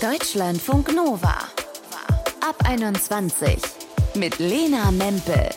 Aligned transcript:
Deutschlandfunk 0.00 0.94
Nova. 0.94 1.34
Ab 2.40 2.54
21 2.68 3.58
mit 4.14 4.38
Lena 4.38 4.92
Mempel. 4.92 5.48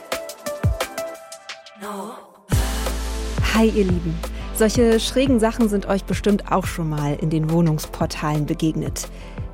Hi 3.53 3.67
ihr 3.67 3.83
Lieben. 3.83 4.17
Solche 4.55 4.99
schrägen 4.99 5.39
Sachen 5.39 5.69
sind 5.69 5.85
euch 5.85 6.05
bestimmt 6.05 6.51
auch 6.51 6.65
schon 6.65 6.89
mal 6.89 7.15
in 7.21 7.29
den 7.29 7.51
Wohnungsportalen 7.51 8.47
begegnet. 8.47 9.07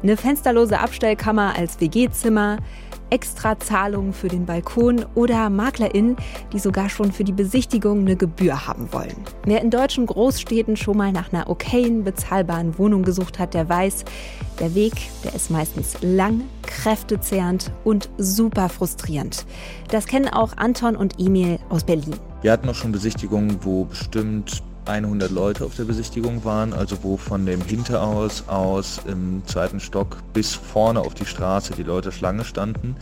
Eine 0.04 0.16
fensterlose 0.16 0.80
Abstellkammer 0.80 1.54
als 1.58 1.82
WG-Zimmer, 1.82 2.60
Extrazahlungen 3.10 4.14
für 4.14 4.28
den 4.28 4.46
Balkon 4.46 5.06
oder 5.16 5.50
MaklerInnen, 5.50 6.18
die 6.54 6.60
sogar 6.60 6.90
schon 6.90 7.12
für 7.12 7.24
die 7.24 7.32
Besichtigung 7.32 8.00
eine 8.00 8.16
Gebühr 8.16 8.68
haben 8.68 8.92
wollen. 8.92 9.16
Wer 9.46 9.62
in 9.62 9.70
deutschen 9.70 10.06
Großstädten 10.06 10.78
schon 10.78 10.98
mal 10.98 11.12
nach 11.12 11.32
einer 11.32 11.50
okayen, 11.50 12.04
bezahlbaren 12.04 12.78
Wohnung 12.78 13.04
gesucht 13.04 13.40
hat, 13.40 13.54
der 13.54 13.70
weiß, 13.70 14.06
der 14.60 14.76
Weg, 14.76 14.94
der 15.24 15.34
ist 15.34 15.52
meistens 15.52 15.96
lang, 16.02 16.42
kräftezehrend 16.64 17.72
und 17.84 18.10
super 18.18 18.70
frustrierend. 18.70 19.46
Das 19.90 20.06
kennen 20.06 20.28
auch 20.28 20.58
Anton 20.58 20.96
und 20.96 21.20
Emil 21.20 21.60
aus 21.70 21.84
Berlin. 21.84 22.16
Wir 22.42 22.52
hatten 22.52 22.70
auch 22.70 22.76
schon 22.76 22.92
Besichtigungen, 22.92 23.58
wo 23.62 23.86
bestimmt 23.86 24.64
100 24.88 25.32
Leute 25.32 25.66
auf 25.66 25.76
der 25.76 25.84
Besichtigung 25.84 26.46
waren, 26.46 26.74
also 26.74 27.04
wo 27.04 27.18
von 27.18 27.46
dem 27.46 27.62
Hinteraus 27.62 28.44
aus 28.48 29.02
im 29.08 29.42
zweiten 29.46 29.80
Stock 29.80 30.18
bis 30.34 30.54
vorne 30.54 31.02
auf 31.02 31.14
die 31.14 31.26
Straße 31.26 31.74
die 31.74 31.84
Leute 31.84 32.12
Schlange 32.12 32.46
standen. 32.46 32.96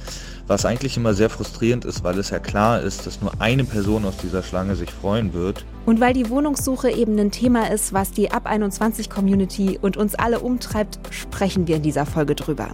Was 0.47 0.63
eigentlich 0.63 0.95
immer 0.95 1.15
sehr 1.15 1.31
frustrierend 1.31 1.85
ist, 1.85 2.03
weil 2.03 2.19
es 2.19 2.29
ja 2.29 2.37
klar 2.37 2.79
ist, 2.81 3.07
dass 3.07 3.19
nur 3.19 3.31
eine 3.39 3.63
Person 3.63 4.05
aus 4.05 4.17
dieser 4.17 4.43
Schlange 4.43 4.75
sich 4.75 4.91
freuen 4.91 5.33
wird. 5.33 5.65
Und 5.87 5.99
weil 5.99 6.13
die 6.13 6.29
Wohnungssuche 6.29 6.91
eben 6.91 7.17
ein 7.17 7.31
Thema 7.31 7.71
ist, 7.71 7.93
was 7.93 8.11
die 8.11 8.29
Ab 8.29 8.45
21 8.45 9.09
Community 9.09 9.79
und 9.81 9.97
uns 9.97 10.13
alle 10.13 10.39
umtreibt, 10.39 10.99
sprechen 11.09 11.67
wir 11.67 11.77
in 11.77 11.81
dieser 11.81 12.05
Folge 12.05 12.35
drüber. 12.35 12.69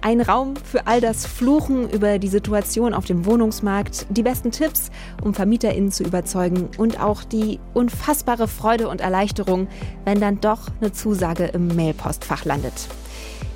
Ein 0.00 0.20
Raum 0.20 0.54
für 0.56 0.88
all 0.88 1.00
das 1.00 1.24
Fluchen 1.24 1.88
über 1.90 2.18
die 2.18 2.28
Situation 2.28 2.92
auf 2.92 3.04
dem 3.04 3.24
Wohnungsmarkt, 3.24 4.06
die 4.10 4.24
besten 4.24 4.50
Tipps, 4.50 4.90
um 5.22 5.32
VermieterInnen 5.32 5.92
zu 5.92 6.02
überzeugen 6.02 6.70
und 6.76 7.00
auch 7.00 7.22
die 7.22 7.60
unfassbare 7.72 8.48
Freude 8.48 8.88
und 8.88 9.00
Erleichterung, 9.00 9.68
wenn 10.04 10.20
dann 10.20 10.40
doch 10.40 10.68
eine 10.80 10.90
Zusage 10.90 11.44
im 11.46 11.68
Mailpostfach 11.68 12.44
landet. 12.44 12.88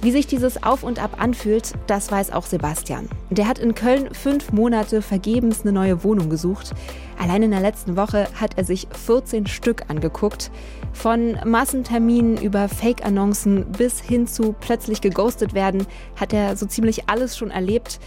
Wie 0.07 0.13
sich 0.13 0.29
dieses 0.29 0.63
Auf 0.63 0.85
und 0.85 1.03
Ab 1.03 1.17
anfühlt, 1.21 1.73
das 1.89 2.13
weiß 2.13 2.31
auch 2.31 2.47
Sebastian. 2.47 3.09
Der 3.31 3.49
hat 3.49 3.59
in 3.59 3.75
Köln 3.75 4.15
fünf 4.15 4.53
Monate 4.53 5.03
vergebens 5.03 5.63
eine 5.63 5.73
neue 5.73 6.05
Wohnung 6.05 6.31
gesucht. 6.31 6.75
Allein 7.19 7.43
in 7.43 7.51
der 7.51 7.59
letzten 7.59 7.97
Woche 7.97 8.29
hat 8.41 8.57
er 8.57 8.63
sich 8.63 8.87
14 8.93 9.49
Stück 9.49 9.83
angeguckt. 9.89 10.53
Von 10.93 11.37
Massenterminen 11.45 12.37
über 12.37 12.69
Fake-Annoncen 12.69 13.73
bis 13.73 13.99
hin 14.01 14.29
zu 14.29 14.55
plötzlich 14.61 15.01
geghostet 15.01 15.55
werden, 15.55 15.85
hat 16.15 16.33
er 16.33 16.57
so 16.57 16.67
ziemlich 16.67 17.09
alles 17.09 17.37
schon 17.37 17.51
erlebt. 17.51 17.99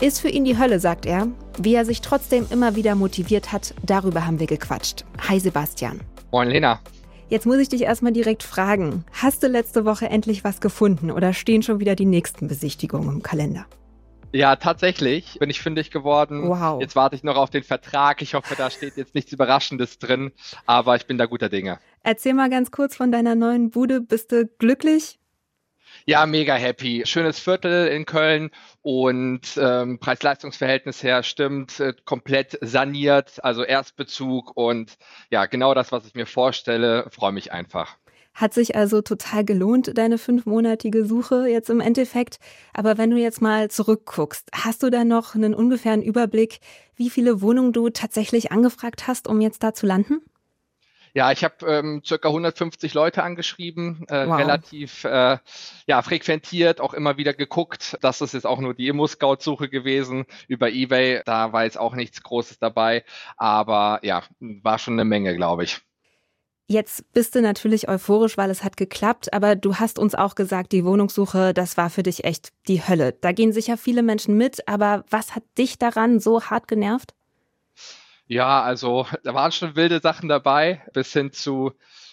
Ist 0.00 0.20
für 0.20 0.30
ihn 0.30 0.46
die 0.46 0.56
Hölle, 0.56 0.80
sagt 0.80 1.04
er. 1.04 1.28
Wie 1.58 1.74
er 1.74 1.84
sich 1.84 2.00
trotzdem 2.00 2.46
immer 2.48 2.76
wieder 2.76 2.94
motiviert 2.94 3.52
hat, 3.52 3.74
darüber 3.82 4.24
haben 4.26 4.40
wir 4.40 4.46
gequatscht. 4.46 5.04
Hi 5.28 5.38
Sebastian. 5.38 6.00
Moin 6.30 6.48
Lena. 6.48 6.80
Jetzt 7.32 7.46
muss 7.46 7.56
ich 7.56 7.70
dich 7.70 7.80
erstmal 7.80 8.12
direkt 8.12 8.42
fragen, 8.42 9.06
hast 9.10 9.42
du 9.42 9.46
letzte 9.46 9.86
Woche 9.86 10.04
endlich 10.04 10.44
was 10.44 10.60
gefunden 10.60 11.10
oder 11.10 11.32
stehen 11.32 11.62
schon 11.62 11.80
wieder 11.80 11.94
die 11.94 12.04
nächsten 12.04 12.46
Besichtigungen 12.46 13.08
im 13.08 13.22
Kalender? 13.22 13.64
Ja, 14.34 14.56
tatsächlich 14.56 15.38
bin 15.40 15.48
ich 15.48 15.62
fündig 15.62 15.90
geworden. 15.90 16.46
Wow. 16.46 16.82
Jetzt 16.82 16.94
warte 16.94 17.16
ich 17.16 17.24
noch 17.24 17.36
auf 17.36 17.48
den 17.48 17.62
Vertrag. 17.62 18.20
Ich 18.20 18.34
hoffe, 18.34 18.54
da 18.54 18.68
steht 18.68 18.98
jetzt 18.98 19.14
nichts 19.14 19.32
Überraschendes 19.32 19.98
drin, 19.98 20.32
aber 20.66 20.94
ich 20.96 21.06
bin 21.06 21.16
da 21.16 21.24
guter 21.24 21.48
Dinge. 21.48 21.78
Erzähl 22.02 22.34
mal 22.34 22.50
ganz 22.50 22.70
kurz 22.70 22.96
von 22.96 23.10
deiner 23.10 23.34
neuen 23.34 23.70
Bude. 23.70 24.02
Bist 24.02 24.30
du 24.30 24.46
glücklich? 24.58 25.18
Ja, 26.04 26.26
mega 26.26 26.54
happy. 26.54 27.02
Schönes 27.06 27.38
Viertel 27.38 27.86
in 27.86 28.06
Köln 28.06 28.50
und 28.82 29.42
ähm, 29.56 30.00
Preis-Leistungs-Verhältnis 30.00 31.02
her 31.02 31.22
stimmt, 31.22 31.78
äh, 31.78 31.94
komplett 32.04 32.58
saniert, 32.60 33.42
also 33.44 33.62
Erstbezug 33.62 34.56
und 34.56 34.98
ja, 35.30 35.46
genau 35.46 35.74
das, 35.74 35.92
was 35.92 36.04
ich 36.04 36.14
mir 36.14 36.26
vorstelle, 36.26 37.08
freue 37.10 37.30
mich 37.30 37.52
einfach. 37.52 37.96
Hat 38.34 38.54
sich 38.54 38.74
also 38.74 39.02
total 39.02 39.44
gelohnt, 39.44 39.96
deine 39.96 40.18
fünfmonatige 40.18 41.04
Suche 41.04 41.46
jetzt 41.48 41.70
im 41.70 41.80
Endeffekt. 41.80 42.38
Aber 42.72 42.96
wenn 42.98 43.10
du 43.10 43.18
jetzt 43.18 43.42
mal 43.42 43.70
zurückguckst, 43.70 44.48
hast 44.54 44.82
du 44.82 44.90
da 44.90 45.04
noch 45.04 45.34
einen 45.34 45.54
ungefähren 45.54 46.02
Überblick, 46.02 46.60
wie 46.96 47.10
viele 47.10 47.42
Wohnungen 47.42 47.72
du 47.72 47.90
tatsächlich 47.90 48.50
angefragt 48.50 49.06
hast, 49.06 49.28
um 49.28 49.40
jetzt 49.40 49.62
da 49.62 49.74
zu 49.74 49.86
landen? 49.86 50.22
Ja, 51.14 51.30
ich 51.30 51.44
habe 51.44 51.66
ähm, 51.66 52.02
circa 52.04 52.28
150 52.28 52.94
Leute 52.94 53.22
angeschrieben, 53.22 54.06
äh, 54.08 54.26
wow. 54.26 54.38
relativ 54.38 55.04
äh, 55.04 55.38
ja, 55.86 56.02
frequentiert, 56.02 56.80
auch 56.80 56.94
immer 56.94 57.18
wieder 57.18 57.34
geguckt. 57.34 57.98
Das 58.00 58.22
ist 58.22 58.32
jetzt 58.32 58.46
auch 58.46 58.60
nur 58.60 58.72
die 58.72 58.88
Immo-Scout-Suche 58.88 59.68
gewesen 59.68 60.24
über 60.48 60.70
Ebay. 60.70 61.20
Da 61.26 61.52
war 61.52 61.64
jetzt 61.64 61.78
auch 61.78 61.94
nichts 61.94 62.22
Großes 62.22 62.58
dabei, 62.58 63.04
aber 63.36 64.00
ja, 64.02 64.22
war 64.40 64.78
schon 64.78 64.94
eine 64.94 65.04
Menge, 65.04 65.36
glaube 65.36 65.64
ich. 65.64 65.82
Jetzt 66.66 67.12
bist 67.12 67.34
du 67.34 67.42
natürlich 67.42 67.88
euphorisch, 67.88 68.38
weil 68.38 68.50
es 68.50 68.64
hat 68.64 68.78
geklappt, 68.78 69.34
aber 69.34 69.56
du 69.56 69.74
hast 69.74 69.98
uns 69.98 70.14
auch 70.14 70.34
gesagt, 70.34 70.72
die 70.72 70.86
Wohnungssuche, 70.86 71.52
das 71.52 71.76
war 71.76 71.90
für 71.90 72.02
dich 72.02 72.24
echt 72.24 72.52
die 72.66 72.86
Hölle. 72.86 73.12
Da 73.12 73.32
gehen 73.32 73.52
sicher 73.52 73.76
viele 73.76 74.02
Menschen 74.02 74.38
mit, 74.38 74.66
aber 74.66 75.04
was 75.10 75.34
hat 75.34 75.42
dich 75.58 75.78
daran 75.78 76.20
so 76.20 76.42
hart 76.44 76.68
genervt? 76.68 77.12
Ja, 78.32 78.62
also 78.62 79.06
da 79.24 79.34
waren 79.34 79.52
schon 79.52 79.76
wilde 79.76 80.00
Sachen 80.00 80.26
dabei, 80.28 80.82
bis 80.94 81.12
hin 81.12 81.32
zu 81.32 81.72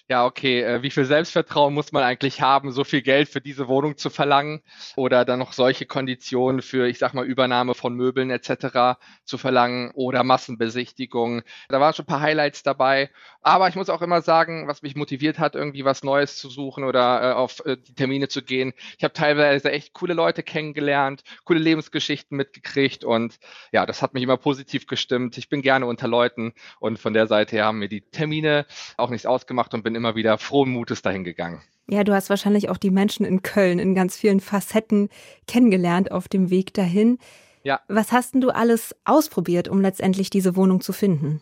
ja, 0.09 0.25
okay, 0.25 0.63
äh, 0.63 0.81
wie 0.81 0.89
viel 0.89 1.05
Selbstvertrauen 1.05 1.71
muss 1.71 1.91
man 1.91 2.01
eigentlich 2.03 2.41
haben, 2.41 2.71
so 2.71 2.83
viel 2.83 3.03
Geld 3.03 3.29
für 3.29 3.41
diese 3.41 3.67
Wohnung 3.67 3.95
zu 3.95 4.09
verlangen 4.09 4.63
oder 4.95 5.23
dann 5.23 5.37
noch 5.37 5.53
solche 5.53 5.85
Konditionen 5.85 6.63
für, 6.63 6.87
ich 6.87 6.97
sag 6.97 7.13
mal, 7.13 7.25
Übernahme 7.25 7.75
von 7.75 7.93
Möbeln 7.93 8.31
etc. 8.31 8.97
zu 9.23 9.37
verlangen 9.37 9.91
oder 9.93 10.23
Massenbesichtigung. 10.23 11.43
Da 11.69 11.79
waren 11.79 11.93
schon 11.93 12.05
ein 12.05 12.07
paar 12.07 12.21
Highlights 12.21 12.63
dabei. 12.63 13.11
Aber 13.41 13.69
ich 13.69 13.75
muss 13.75 13.89
auch 13.89 14.01
immer 14.01 14.21
sagen, 14.21 14.67
was 14.67 14.81
mich 14.81 14.95
motiviert 14.95 15.37
hat, 15.37 15.55
irgendwie 15.55 15.85
was 15.85 16.03
Neues 16.03 16.37
zu 16.37 16.49
suchen 16.49 16.83
oder 16.83 17.21
äh, 17.21 17.33
auf 17.33 17.63
äh, 17.65 17.77
die 17.77 17.93
Termine 17.93 18.27
zu 18.27 18.41
gehen. 18.41 18.73
Ich 18.97 19.03
habe 19.03 19.13
teilweise 19.13 19.71
echt 19.71 19.93
coole 19.93 20.15
Leute 20.15 20.41
kennengelernt, 20.41 21.23
coole 21.45 21.59
Lebensgeschichten 21.59 22.35
mitgekriegt 22.35 23.03
und 23.03 23.37
ja, 23.71 23.85
das 23.85 24.01
hat 24.01 24.15
mich 24.15 24.23
immer 24.23 24.37
positiv 24.37 24.87
gestimmt. 24.87 25.37
Ich 25.37 25.49
bin 25.49 25.61
gerne 25.61 25.85
unter 25.85 26.07
Leuten 26.07 26.53
und 26.79 26.97
von 26.97 27.13
der 27.13 27.27
Seite 27.27 27.55
her 27.55 27.65
haben 27.65 27.79
mir 27.79 27.89
die 27.89 28.01
Termine 28.01 28.65
auch 28.97 29.11
nichts 29.11 29.27
ausgemacht 29.27 29.73
und 29.73 29.83
bin 29.83 29.98
immer 29.99 30.15
wieder 30.15 30.37
frohen 30.37 30.71
Mutes 30.71 31.01
dahin 31.01 31.23
gegangen. 31.23 31.61
Ja, 31.87 32.03
du 32.03 32.13
hast 32.13 32.29
wahrscheinlich 32.29 32.69
auch 32.69 32.77
die 32.77 32.91
Menschen 32.91 33.25
in 33.25 33.41
Köln 33.41 33.79
in 33.79 33.95
ganz 33.95 34.15
vielen 34.15 34.39
Facetten 34.39 35.09
kennengelernt 35.47 36.11
auf 36.11 36.27
dem 36.27 36.49
Weg 36.49 36.73
dahin. 36.73 37.19
Ja. 37.63 37.81
Was 37.87 38.11
hast 38.11 38.33
denn 38.33 38.41
du 38.41 38.49
alles 38.49 38.95
ausprobiert, 39.05 39.67
um 39.67 39.81
letztendlich 39.81 40.29
diese 40.29 40.55
Wohnung 40.55 40.81
zu 40.81 40.93
finden? 40.93 41.41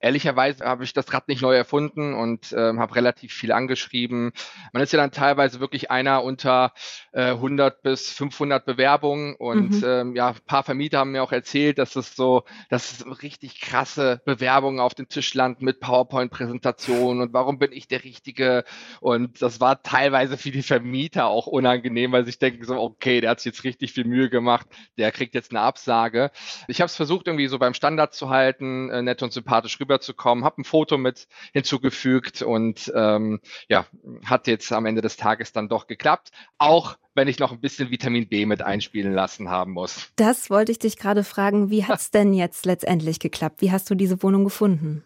Ehrlicherweise 0.00 0.64
habe 0.64 0.84
ich 0.84 0.92
das 0.92 1.12
Rad 1.12 1.26
nicht 1.26 1.42
neu 1.42 1.56
erfunden 1.56 2.14
und 2.14 2.54
ähm, 2.56 2.78
habe 2.78 2.94
relativ 2.94 3.32
viel 3.32 3.50
angeschrieben. 3.50 4.32
Man 4.72 4.82
ist 4.82 4.92
ja 4.92 4.98
dann 4.98 5.10
teilweise 5.10 5.58
wirklich 5.58 5.90
einer 5.90 6.22
unter 6.22 6.72
äh, 7.12 7.30
100 7.30 7.82
bis 7.82 8.12
500 8.12 8.64
Bewerbungen 8.64 9.34
und 9.34 9.70
mhm. 9.70 9.84
ähm, 9.84 10.16
ja, 10.16 10.28
ein 10.28 10.36
paar 10.46 10.62
Vermieter 10.62 10.98
haben 10.98 11.10
mir 11.10 11.22
auch 11.22 11.32
erzählt, 11.32 11.78
dass 11.78 11.96
es 11.96 12.14
so, 12.14 12.44
dass 12.68 12.92
es 12.92 13.22
richtig 13.22 13.60
krasse 13.60 14.22
Bewerbungen 14.24 14.78
auf 14.78 14.94
den 14.94 15.08
Tisch 15.08 15.34
landen 15.34 15.64
mit 15.64 15.80
PowerPoint-Präsentationen 15.80 17.20
und 17.20 17.32
warum 17.32 17.58
bin 17.58 17.72
ich 17.72 17.88
der 17.88 18.04
Richtige? 18.04 18.64
Und 19.00 19.42
das 19.42 19.60
war 19.60 19.82
teilweise 19.82 20.36
für 20.36 20.52
die 20.52 20.62
Vermieter 20.62 21.26
auch 21.26 21.48
unangenehm, 21.48 22.12
weil 22.12 22.24
sie 22.24 22.38
denken 22.38 22.64
so, 22.64 22.78
okay, 22.78 23.20
der 23.20 23.30
hat 23.30 23.40
sich 23.40 23.52
jetzt 23.52 23.64
richtig 23.64 23.92
viel 23.94 24.04
Mühe 24.04 24.30
gemacht, 24.30 24.66
der 24.96 25.10
kriegt 25.10 25.34
jetzt 25.34 25.50
eine 25.50 25.60
Absage. 25.60 26.30
Ich 26.68 26.80
habe 26.80 26.86
es 26.86 26.94
versucht 26.94 27.26
irgendwie 27.26 27.48
so 27.48 27.58
beim 27.58 27.74
Standard 27.74 28.14
zu 28.14 28.30
halten, 28.30 28.90
äh, 28.90 29.02
nett 29.02 29.22
und 29.22 29.32
sympathisch 29.32 29.80
rüber 29.80 29.87
rüberzukommen, 29.88 30.44
habe 30.44 30.60
ein 30.62 30.64
Foto 30.64 30.98
mit 30.98 31.26
hinzugefügt 31.52 32.42
und 32.42 32.92
ähm, 32.94 33.40
ja, 33.68 33.86
hat 34.24 34.46
jetzt 34.46 34.72
am 34.72 34.86
Ende 34.86 35.00
des 35.00 35.16
Tages 35.16 35.52
dann 35.52 35.68
doch 35.68 35.86
geklappt. 35.86 36.30
Auch 36.58 36.96
wenn 37.14 37.28
ich 37.28 37.38
noch 37.38 37.52
ein 37.52 37.60
bisschen 37.60 37.90
Vitamin 37.90 38.28
B 38.28 38.46
mit 38.46 38.62
einspielen 38.62 39.12
lassen 39.12 39.48
haben 39.48 39.72
muss. 39.72 40.12
Das 40.16 40.50
wollte 40.50 40.70
ich 40.72 40.78
dich 40.78 40.96
gerade 40.96 41.24
fragen. 41.24 41.70
Wie 41.70 41.84
hat 41.84 42.00
es 42.00 42.10
denn 42.12 42.32
jetzt 42.32 42.66
letztendlich 42.66 43.18
geklappt? 43.18 43.60
Wie 43.60 43.72
hast 43.72 43.90
du 43.90 43.94
diese 43.94 44.22
Wohnung 44.22 44.44
gefunden? 44.44 45.04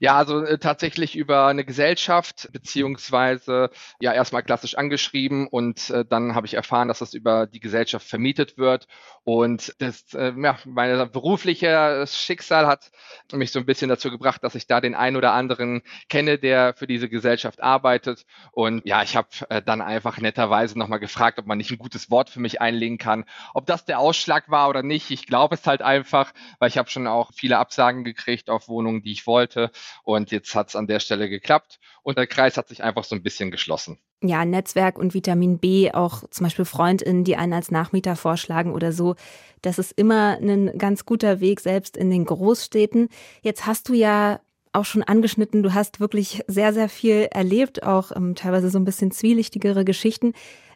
Ja, 0.00 0.16
also 0.16 0.42
äh, 0.44 0.58
tatsächlich 0.58 1.16
über 1.16 1.46
eine 1.46 1.64
Gesellschaft, 1.64 2.48
beziehungsweise 2.52 3.70
ja 4.00 4.12
erstmal 4.12 4.42
klassisch 4.42 4.76
angeschrieben 4.76 5.46
und 5.48 5.90
äh, 5.90 6.04
dann 6.04 6.34
habe 6.34 6.46
ich 6.46 6.54
erfahren, 6.54 6.88
dass 6.88 6.98
das 7.00 7.14
über 7.14 7.46
die 7.46 7.60
Gesellschaft 7.60 8.06
vermietet 8.08 8.58
wird. 8.58 8.86
Und 9.24 9.74
das, 9.78 10.14
äh, 10.14 10.32
ja, 10.36 10.58
mein 10.64 11.10
berufliches 11.10 12.16
Schicksal 12.16 12.66
hat 12.66 12.90
mich 13.32 13.50
so 13.52 13.58
ein 13.58 13.66
bisschen 13.66 13.88
dazu 13.88 14.10
gebracht, 14.10 14.42
dass 14.44 14.54
ich 14.54 14.66
da 14.66 14.80
den 14.80 14.94
einen 14.94 15.16
oder 15.16 15.32
anderen 15.32 15.82
kenne, 16.08 16.38
der 16.38 16.74
für 16.74 16.86
diese 16.86 17.08
Gesellschaft 17.08 17.62
arbeitet. 17.62 18.24
Und 18.52 18.86
ja, 18.86 19.02
ich 19.02 19.16
habe 19.16 19.28
äh, 19.48 19.62
dann 19.62 19.80
einfach 19.80 20.18
netterweise 20.18 20.78
nochmal 20.78 21.00
gefragt, 21.00 21.38
ob 21.38 21.46
man 21.46 21.58
nicht 21.58 21.70
ein 21.70 21.78
gutes 21.78 22.10
Wort 22.10 22.30
für 22.30 22.40
mich 22.40 22.60
einlegen 22.60 22.98
kann. 22.98 23.24
Ob 23.54 23.66
das 23.66 23.84
der 23.84 23.98
Ausschlag 23.98 24.48
war 24.50 24.68
oder 24.68 24.82
nicht, 24.82 25.10
ich 25.10 25.26
glaube 25.26 25.56
es 25.56 25.66
halt 25.66 25.82
einfach, 25.82 26.32
weil 26.58 26.68
ich 26.68 26.78
habe 26.78 26.88
schon 26.90 27.06
auch 27.06 27.32
viele 27.34 27.58
Absagen 27.58 28.04
gekriegt 28.04 28.48
auf 28.50 28.68
Wohnungen, 28.68 29.02
die 29.02 29.12
ich 29.12 29.26
wollte. 29.26 29.70
Und 30.02 30.30
jetzt 30.30 30.54
hat 30.54 30.68
es 30.68 30.76
an 30.76 30.86
der 30.86 31.00
Stelle 31.00 31.28
geklappt 31.28 31.78
und 32.02 32.18
der 32.18 32.26
Kreis 32.26 32.56
hat 32.56 32.68
sich 32.68 32.82
einfach 32.82 33.04
so 33.04 33.14
ein 33.14 33.22
bisschen 33.22 33.50
geschlossen. 33.50 33.98
Ja, 34.22 34.44
Netzwerk 34.44 34.98
und 34.98 35.14
Vitamin 35.14 35.58
B, 35.58 35.92
auch 35.92 36.24
zum 36.30 36.44
Beispiel 36.44 36.64
FreundInnen, 36.64 37.24
die 37.24 37.36
einen 37.36 37.52
als 37.52 37.70
Nachmieter 37.70 38.16
vorschlagen 38.16 38.72
oder 38.72 38.92
so. 38.92 39.14
Das 39.62 39.78
ist 39.78 39.92
immer 39.92 40.38
ein 40.40 40.76
ganz 40.78 41.04
guter 41.04 41.40
Weg, 41.40 41.60
selbst 41.60 41.96
in 41.96 42.10
den 42.10 42.24
Großstädten. 42.24 43.08
Jetzt 43.42 43.66
hast 43.66 43.88
du 43.88 43.94
ja 43.94 44.40
auch 44.72 44.84
schon 44.84 45.02
angeschnitten, 45.02 45.62
du 45.62 45.74
hast 45.74 46.00
wirklich 46.00 46.42
sehr, 46.46 46.72
sehr 46.72 46.88
viel 46.88 47.28
erlebt, 47.30 47.82
auch 47.82 48.12
ähm, 48.14 48.34
teilweise 48.34 48.70
so 48.70 48.78
ein 48.78 48.84
bisschen 48.84 49.10
zwielichtigere 49.10 49.84
Geschichten. 49.84 50.34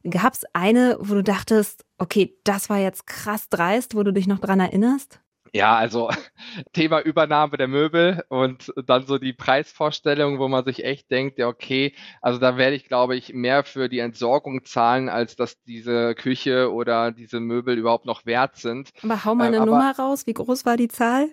Gab 0.09 0.33
es 0.33 0.45
eine, 0.55 0.97
wo 1.01 1.15
du 1.15 1.23
dachtest, 1.23 1.85
okay, 1.99 2.35
das 2.45 2.71
war 2.71 2.79
jetzt 2.79 3.07
krass 3.07 3.49
dreist, 3.51 3.95
wo 3.95 4.03
du 4.03 4.13
dich 4.13 4.27
noch 4.27 4.39
dran 4.39 4.61
erinnerst? 4.61 5.21
Ja, 5.53 5.77
also 5.77 6.11
Thema 6.73 7.01
Übernahme 7.01 7.57
der 7.57 7.69
Möbel 7.69 8.25
und 8.29 8.73
dann 8.87 9.07
so 9.07 9.19
die 9.19 9.33
Preisvorstellung, 9.33 10.39
wo 10.39 10.49
man 10.49 10.65
sich 10.65 10.85
echt 10.85 11.11
denkt, 11.11 11.39
ja, 11.39 11.49
okay, 11.49 11.95
also 12.21 12.39
da 12.39 12.57
werde 12.57 12.77
ich, 12.77 12.87
glaube 12.87 13.17
ich, 13.17 13.33
mehr 13.33 13.65
für 13.65 13.89
die 13.89 13.99
Entsorgung 13.99 14.65
zahlen, 14.65 15.09
als 15.09 15.37
dass 15.37 15.63
diese 15.63 16.15
Küche 16.15 16.73
oder 16.73 17.13
diese 17.13 17.41
Möbel 17.41 17.79
überhaupt 17.79 18.07
noch 18.07 18.27
wert 18.27 18.57
sind. 18.57 18.91
Aber 19.03 19.25
hau 19.25 19.35
mal 19.35 19.49
eine 19.49 19.59
äh, 19.59 19.67
Nummer 19.67 19.95
raus, 19.97 20.27
wie 20.27 20.35
groß 20.35 20.65
war 20.65 20.77
die 20.77 20.89
Zahl? 20.89 21.31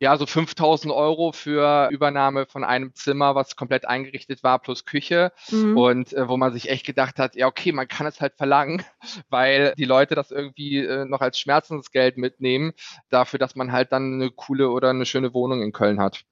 Ja, 0.00 0.16
so 0.16 0.24
5000 0.24 0.92
Euro 0.94 1.32
für 1.32 1.90
Übernahme 1.90 2.46
von 2.46 2.64
einem 2.64 2.94
Zimmer, 2.94 3.34
was 3.34 3.54
komplett 3.54 3.86
eingerichtet 3.86 4.42
war, 4.42 4.58
plus 4.58 4.86
Küche. 4.86 5.30
Mhm. 5.50 5.76
Und 5.76 6.12
äh, 6.14 6.26
wo 6.26 6.38
man 6.38 6.54
sich 6.54 6.70
echt 6.70 6.86
gedacht 6.86 7.18
hat, 7.18 7.36
ja, 7.36 7.46
okay, 7.46 7.70
man 7.72 7.86
kann 7.86 8.06
es 8.06 8.18
halt 8.18 8.34
verlangen, 8.36 8.82
weil 9.28 9.74
die 9.76 9.84
Leute 9.84 10.14
das 10.14 10.30
irgendwie 10.30 10.78
äh, 10.78 11.04
noch 11.04 11.20
als 11.20 11.38
Schmerzensgeld 11.38 12.16
mitnehmen, 12.16 12.72
dafür, 13.10 13.38
dass 13.38 13.56
man 13.56 13.72
halt 13.72 13.92
dann 13.92 14.14
eine 14.14 14.30
coole 14.30 14.70
oder 14.70 14.88
eine 14.88 15.04
schöne 15.04 15.34
Wohnung 15.34 15.62
in 15.62 15.72
Köln 15.72 16.00
hat. 16.00 16.24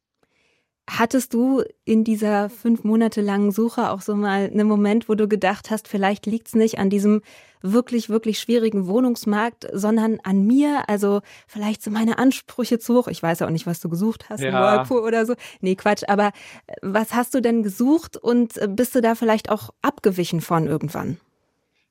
Hattest 0.88 1.34
du 1.34 1.62
in 1.84 2.02
dieser 2.02 2.48
fünf 2.48 2.82
Monate 2.82 3.20
langen 3.20 3.52
Suche 3.52 3.90
auch 3.90 4.00
so 4.00 4.16
mal 4.16 4.48
einen 4.50 4.66
Moment, 4.66 5.10
wo 5.10 5.14
du 5.14 5.28
gedacht 5.28 5.70
hast, 5.70 5.86
vielleicht 5.86 6.24
liegt 6.24 6.48
es 6.48 6.54
nicht 6.54 6.78
an 6.78 6.88
diesem 6.88 7.20
wirklich, 7.62 8.08
wirklich 8.08 8.38
schwierigen 8.38 8.86
Wohnungsmarkt, 8.86 9.68
sondern 9.72 10.18
an 10.22 10.46
mir? 10.46 10.88
Also 10.88 11.20
vielleicht 11.46 11.82
sind 11.82 11.92
meine 11.92 12.18
Ansprüche 12.18 12.78
zu 12.78 12.96
hoch. 12.96 13.08
Ich 13.08 13.22
weiß 13.22 13.42
auch 13.42 13.50
nicht, 13.50 13.66
was 13.66 13.80
du 13.80 13.88
gesucht 13.88 14.28
hast, 14.28 14.40
ja. 14.40 14.52
Whirlpool 14.52 15.00
oder 15.00 15.26
so. 15.26 15.34
Nee, 15.60 15.74
Quatsch. 15.74 16.04
Aber 16.08 16.28
äh, 16.66 16.74
was 16.82 17.14
hast 17.14 17.34
du 17.34 17.40
denn 17.40 17.62
gesucht 17.62 18.16
und 18.16 18.56
äh, 18.56 18.68
bist 18.68 18.94
du 18.94 19.00
da 19.00 19.14
vielleicht 19.14 19.50
auch 19.50 19.70
abgewichen 19.82 20.40
von 20.40 20.66
irgendwann? 20.66 21.18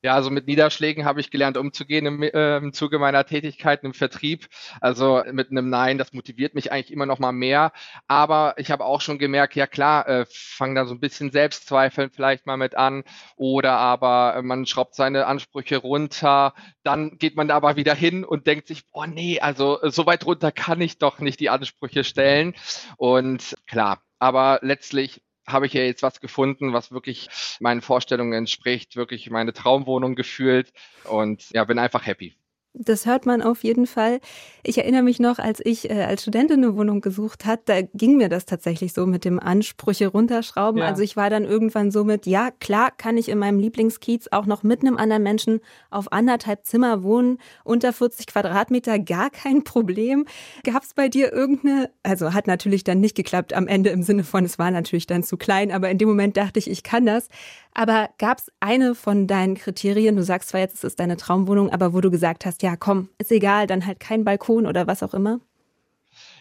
Ja, 0.03 0.13
also 0.13 0.29
mit 0.29 0.45
Niederschlägen 0.47 1.05
habe 1.05 1.19
ich 1.19 1.31
gelernt, 1.31 1.57
umzugehen 1.57 2.05
im, 2.05 2.21
äh, 2.21 2.57
im 2.57 2.71
Zuge 2.71 2.99
meiner 2.99 3.25
Tätigkeiten 3.25 3.87
im 3.87 3.93
Vertrieb. 3.95 4.47
Also 4.79 5.23
mit 5.31 5.49
einem 5.49 5.69
Nein, 5.69 5.97
das 5.97 6.13
motiviert 6.13 6.53
mich 6.53 6.71
eigentlich 6.71 6.91
immer 6.91 7.07
noch 7.07 7.17
mal 7.17 7.31
mehr. 7.31 7.71
Aber 8.07 8.53
ich 8.57 8.69
habe 8.69 8.85
auch 8.85 9.01
schon 9.01 9.17
gemerkt, 9.17 9.55
ja 9.55 9.65
klar, 9.65 10.07
äh, 10.07 10.25
fang 10.29 10.75
da 10.75 10.85
so 10.85 10.93
ein 10.93 10.99
bisschen 10.99 11.31
Selbstzweifeln 11.31 12.11
vielleicht 12.11 12.45
mal 12.45 12.57
mit 12.57 12.75
an. 12.75 13.03
Oder 13.37 13.73
aber 13.77 14.35
äh, 14.37 14.41
man 14.43 14.67
schraubt 14.67 14.93
seine 14.93 15.25
Ansprüche 15.25 15.77
runter. 15.77 16.53
Dann 16.83 17.17
geht 17.17 17.35
man 17.35 17.47
da 17.47 17.55
aber 17.55 17.75
wieder 17.75 17.95
hin 17.95 18.23
und 18.23 18.45
denkt 18.45 18.67
sich, 18.67 18.87
boah, 18.91 19.07
nee, 19.07 19.39
also 19.39 19.79
so 19.89 20.05
weit 20.05 20.25
runter 20.27 20.51
kann 20.51 20.79
ich 20.79 20.99
doch 20.99 21.17
nicht 21.19 21.39
die 21.39 21.49
Ansprüche 21.49 22.03
stellen. 22.03 22.53
Und 22.97 23.55
klar, 23.65 24.03
aber 24.19 24.59
letztlich 24.61 25.21
habe 25.47 25.65
ich 25.65 25.73
ja 25.73 25.81
jetzt 25.81 26.03
was 26.03 26.19
gefunden, 26.19 26.73
was 26.73 26.91
wirklich 26.91 27.29
meinen 27.59 27.81
Vorstellungen 27.81 28.33
entspricht, 28.33 28.95
wirklich 28.95 29.29
meine 29.29 29.53
Traumwohnung 29.53 30.15
gefühlt 30.15 30.73
und 31.05 31.49
ja, 31.51 31.63
bin 31.63 31.79
einfach 31.79 32.05
happy. 32.05 32.35
Das 32.79 33.05
hört 33.05 33.25
man 33.25 33.41
auf 33.41 33.63
jeden 33.63 33.87
Fall. 33.87 34.19
Ich 34.63 34.77
erinnere 34.77 35.01
mich 35.01 35.19
noch, 35.19 35.39
als 35.39 35.59
ich 35.63 35.89
äh, 35.89 36.03
als 36.03 36.21
Studentin 36.21 36.63
eine 36.63 36.75
Wohnung 36.75 37.01
gesucht 37.01 37.45
hat, 37.45 37.61
da 37.65 37.81
ging 37.81 38.17
mir 38.17 38.29
das 38.29 38.45
tatsächlich 38.45 38.93
so 38.93 39.07
mit 39.07 39.25
dem 39.25 39.39
Ansprüche 39.39 40.07
runterschrauben. 40.07 40.81
Ja. 40.81 40.87
Also 40.87 41.01
ich 41.01 41.17
war 41.17 41.29
dann 41.29 41.43
irgendwann 41.43 41.89
so 41.89 42.03
mit, 42.03 42.27
ja 42.27 42.51
klar, 42.59 42.91
kann 42.95 43.17
ich 43.17 43.29
in 43.29 43.39
meinem 43.39 43.59
Lieblingskiez 43.59 44.27
auch 44.31 44.45
noch 44.45 44.61
mit 44.61 44.81
einem 44.81 44.97
anderen 44.97 45.23
Menschen 45.23 45.59
auf 45.89 46.11
anderthalb 46.11 46.65
Zimmer 46.65 47.01
wohnen, 47.01 47.39
unter 47.63 47.93
40 47.93 48.27
Quadratmeter, 48.27 48.99
gar 48.99 49.31
kein 49.31 49.63
Problem. 49.63 50.25
Gab 50.63 50.83
es 50.83 50.93
bei 50.93 51.09
dir 51.09 51.33
irgendeine, 51.33 51.89
also 52.03 52.33
hat 52.33 52.45
natürlich 52.45 52.83
dann 52.83 52.99
nicht 52.99 53.15
geklappt 53.15 53.53
am 53.53 53.67
Ende 53.67 53.89
im 53.89 54.03
Sinne 54.03 54.23
von, 54.23 54.45
es 54.45 54.59
war 54.59 54.69
natürlich 54.69 55.07
dann 55.07 55.23
zu 55.23 55.37
klein, 55.37 55.71
aber 55.71 55.89
in 55.89 55.97
dem 55.97 56.09
Moment 56.09 56.37
dachte 56.37 56.59
ich, 56.59 56.69
ich 56.69 56.83
kann 56.83 57.05
das. 57.05 57.29
Aber 57.77 58.09
gab 58.17 58.39
es 58.39 58.51
eine 58.59 58.95
von 58.95 59.27
deinen 59.27 59.53
Kriterien, 59.53 60.15
du 60.15 60.23
sagst 60.23 60.49
zwar 60.49 60.61
jetzt, 60.61 60.77
es 60.77 60.83
ist 60.83 60.99
deine 60.99 61.15
Traumwohnung, 61.15 61.69
aber 61.69 61.93
wo 61.93 62.01
du 62.01 62.09
gesagt 62.09 62.43
hast, 62.43 62.63
ja 62.63 62.75
komm, 62.75 63.09
ist 63.19 63.31
egal, 63.31 63.67
dann 63.67 63.85
halt 63.85 63.99
kein 63.99 64.23
Balkon 64.23 64.65
oder 64.65 64.87
was 64.87 65.03
auch 65.03 65.13
immer? 65.13 65.39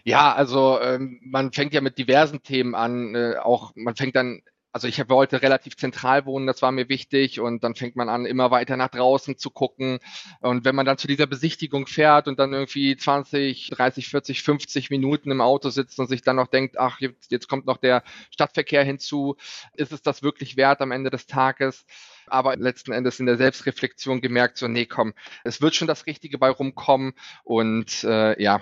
Ja, 0.02 0.32
also 0.32 0.80
ähm, 0.80 1.20
man 1.22 1.52
fängt 1.52 1.74
ja 1.74 1.82
mit 1.82 1.98
diversen 1.98 2.42
Themen 2.42 2.74
an. 2.74 3.14
Äh, 3.14 3.34
auch 3.36 3.72
man 3.74 3.94
fängt 3.96 4.16
dann 4.16 4.40
also 4.76 4.88
ich 4.88 5.08
wollte 5.08 5.40
relativ 5.40 5.74
zentral 5.78 6.26
wohnen, 6.26 6.46
das 6.46 6.60
war 6.60 6.70
mir 6.70 6.90
wichtig 6.90 7.40
und 7.40 7.64
dann 7.64 7.74
fängt 7.74 7.96
man 7.96 8.10
an, 8.10 8.26
immer 8.26 8.50
weiter 8.50 8.76
nach 8.76 8.90
draußen 8.90 9.38
zu 9.38 9.48
gucken. 9.48 10.00
Und 10.42 10.66
wenn 10.66 10.74
man 10.74 10.84
dann 10.84 10.98
zu 10.98 11.06
dieser 11.06 11.26
Besichtigung 11.26 11.86
fährt 11.86 12.28
und 12.28 12.38
dann 12.38 12.52
irgendwie 12.52 12.94
20, 12.94 13.70
30, 13.70 14.08
40, 14.08 14.42
50 14.42 14.90
Minuten 14.90 15.30
im 15.30 15.40
Auto 15.40 15.70
sitzt 15.70 15.98
und 15.98 16.08
sich 16.08 16.20
dann 16.20 16.36
noch 16.36 16.48
denkt, 16.48 16.78
ach, 16.78 17.00
jetzt, 17.00 17.48
kommt 17.48 17.64
noch 17.64 17.78
der 17.78 18.02
Stadtverkehr 18.30 18.84
hinzu, 18.84 19.36
ist 19.72 19.92
es 19.92 20.02
das 20.02 20.22
wirklich 20.22 20.58
wert 20.58 20.82
am 20.82 20.92
Ende 20.92 21.08
des 21.08 21.26
Tages? 21.26 21.86
aber 22.28 22.56
letzten 22.56 22.90
Endes 22.90 23.20
in 23.20 23.26
der 23.26 23.36
Selbstreflexion 23.36 24.20
gemerkt, 24.20 24.58
so, 24.58 24.66
nee, 24.66 24.84
komm, 24.84 25.14
es 25.44 25.62
wird 25.62 25.76
schon 25.76 25.86
das 25.86 26.06
Richtige 26.06 26.38
bei 26.38 26.50
rumkommen 26.50 27.14
und 27.44 28.02
äh, 28.02 28.42
ja, 28.42 28.60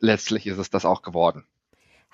letztlich 0.00 0.46
ist 0.46 0.56
es 0.56 0.70
das 0.70 0.86
auch 0.86 1.02
geworden. 1.02 1.46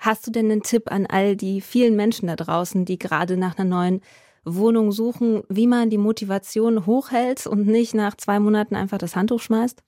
Hast 0.03 0.27
du 0.27 0.31
denn 0.31 0.51
einen 0.51 0.63
Tipp 0.63 0.91
an 0.91 1.05
all 1.05 1.37
die 1.37 1.61
vielen 1.61 1.95
Menschen 1.95 2.27
da 2.27 2.35
draußen, 2.35 2.83
die 2.83 2.99
gerade 2.99 3.37
nach 3.37 3.57
einer 3.57 3.69
neuen 3.69 4.01
Wohnung 4.43 4.91
suchen, 4.91 5.43
wie 5.47 5.65
man 5.65 5.89
die 5.89 5.97
Motivation 5.97 6.85
hochhält 6.85 7.47
und 7.47 7.67
nicht 7.67 7.93
nach 7.93 8.17
zwei 8.17 8.37
Monaten 8.41 8.75
einfach 8.75 8.97
das 8.97 9.15
Handtuch 9.15 9.39
schmeißt? 9.39 9.81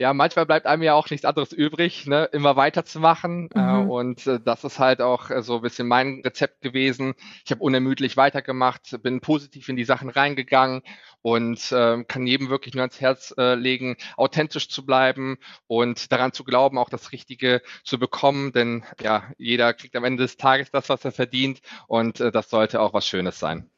Ja, 0.00 0.14
manchmal 0.14 0.46
bleibt 0.46 0.64
einem 0.64 0.82
ja 0.82 0.94
auch 0.94 1.10
nichts 1.10 1.26
anderes 1.26 1.52
übrig, 1.52 2.06
ne, 2.06 2.24
immer 2.32 2.56
weiterzumachen. 2.56 3.50
Äh, 3.54 3.58
mhm. 3.58 3.90
Äh, 3.90 3.92
und 3.92 4.26
äh, 4.26 4.40
das 4.42 4.64
ist 4.64 4.78
halt 4.78 5.02
auch 5.02 5.28
äh, 5.28 5.42
so 5.42 5.56
ein 5.56 5.60
bisschen 5.60 5.86
mein 5.86 6.22
Rezept 6.24 6.62
gewesen. 6.62 7.12
Ich 7.44 7.50
habe 7.50 7.62
unermüdlich 7.62 8.16
weitergemacht, 8.16 8.98
bin 9.02 9.20
positiv 9.20 9.68
in 9.68 9.76
die 9.76 9.84
Sachen 9.84 10.08
reingegangen 10.08 10.80
und 11.20 11.70
äh, 11.70 12.02
kann 12.04 12.26
jedem 12.26 12.48
wirklich 12.48 12.74
nur 12.74 12.80
ans 12.80 12.98
Herz 12.98 13.34
äh, 13.36 13.54
legen, 13.56 13.98
authentisch 14.16 14.70
zu 14.70 14.86
bleiben 14.86 15.36
und 15.66 16.10
daran 16.10 16.32
zu 16.32 16.44
glauben, 16.44 16.78
auch 16.78 16.88
das 16.88 17.12
Richtige 17.12 17.60
zu 17.84 17.98
bekommen. 17.98 18.52
Denn 18.52 18.84
ja, 19.02 19.24
jeder 19.36 19.74
kriegt 19.74 19.94
am 19.96 20.04
Ende 20.04 20.22
des 20.22 20.38
Tages 20.38 20.70
das, 20.70 20.88
was 20.88 21.04
er 21.04 21.12
verdient 21.12 21.60
und 21.88 22.20
äh, 22.20 22.32
das 22.32 22.48
sollte 22.48 22.80
auch 22.80 22.94
was 22.94 23.06
Schönes 23.06 23.38
sein. 23.38 23.68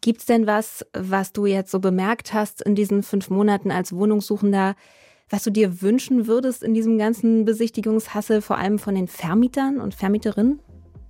Gibt's 0.00 0.26
denn 0.26 0.48
was, 0.48 0.84
was 0.92 1.32
du 1.32 1.46
jetzt 1.46 1.70
so 1.70 1.78
bemerkt 1.78 2.32
hast 2.32 2.62
in 2.62 2.74
diesen 2.74 3.04
fünf 3.04 3.30
Monaten 3.30 3.70
als 3.70 3.92
Wohnungssuchender? 3.92 4.74
Was 5.30 5.44
du 5.44 5.50
dir 5.50 5.82
wünschen 5.82 6.26
würdest 6.26 6.62
in 6.62 6.74
diesem 6.74 6.98
ganzen 6.98 7.44
Besichtigungshassel, 7.44 8.40
vor 8.40 8.58
allem 8.58 8.78
von 8.78 8.94
den 8.94 9.08
Vermietern 9.08 9.80
und 9.80 9.94
Vermieterinnen? 9.94 10.60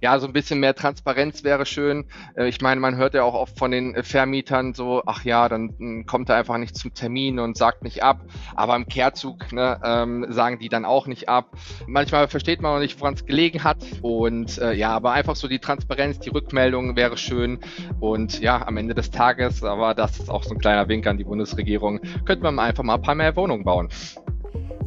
Ja, 0.01 0.19
so 0.21 0.29
ein 0.29 0.33
bisschen 0.33 0.61
mehr 0.61 0.77
Transparenz 0.77 1.43
wäre 1.43 1.67
schön. 1.67 2.05
Äh, 2.37 2.49
ich 2.49 2.61
meine, 2.61 2.81
man 2.81 2.97
hört 2.97 3.15
ja 3.15 3.25
auch 3.25 3.35
oft 3.35 3.59
von 3.59 3.73
den 3.73 4.03
Vermietern 4.05 4.73
so, 4.73 5.03
ach 5.07 5.25
ja, 5.25 5.49
dann 5.49 5.75
hm, 5.77 6.07
kommt 6.07 6.29
er 6.29 6.37
einfach 6.37 6.57
nicht 6.59 6.77
zum 6.77 6.95
Termin 6.95 7.41
und 7.41 7.57
sagt 7.57 7.83
nicht 7.83 8.03
ab. 8.03 8.21
Aber 8.55 8.77
im 8.77 8.87
Kehrzug 8.87 9.53
ne, 9.53 9.81
ähm, 9.83 10.27
sagen 10.29 10.61
die 10.61 10.69
dann 10.69 10.85
auch 10.85 11.09
nicht 11.09 11.29
ab. 11.29 11.57
Manchmal 11.87 12.29
versteht 12.29 12.63
man 12.63 12.77
auch 12.77 12.81
nicht, 12.81 13.01
woran 13.01 13.15
es 13.15 13.27
gelegen 13.27 13.65
hat. 13.65 13.79
Und 14.01 14.59
äh, 14.59 14.73
ja, 14.73 14.91
aber 14.91 15.13
einfach 15.13 15.35
so 15.35 15.49
die 15.49 15.59
Transparenz, 15.59 16.21
die 16.21 16.31
Rückmeldung 16.31 16.95
wäre 16.95 17.17
schön. 17.17 17.59
Und 17.99 18.41
ja, 18.41 18.67
am 18.67 18.77
Ende 18.77 18.95
des 18.95 19.11
Tages, 19.11 19.65
aber 19.65 19.95
das 19.95 20.21
ist 20.21 20.31
auch 20.31 20.45
so 20.45 20.55
ein 20.55 20.61
kleiner 20.61 20.89
Wink 20.89 21.07
an 21.09 21.19
die 21.19 21.25
Bundesregierung, 21.25 22.01
könnte 22.25 22.45
man 22.45 22.59
einfach 22.61 22.85
mal 22.85 22.95
ein 22.95 23.03
paar 23.03 23.17
mehr 23.17 23.35
Wohnungen 23.35 23.65
bauen. 23.65 23.89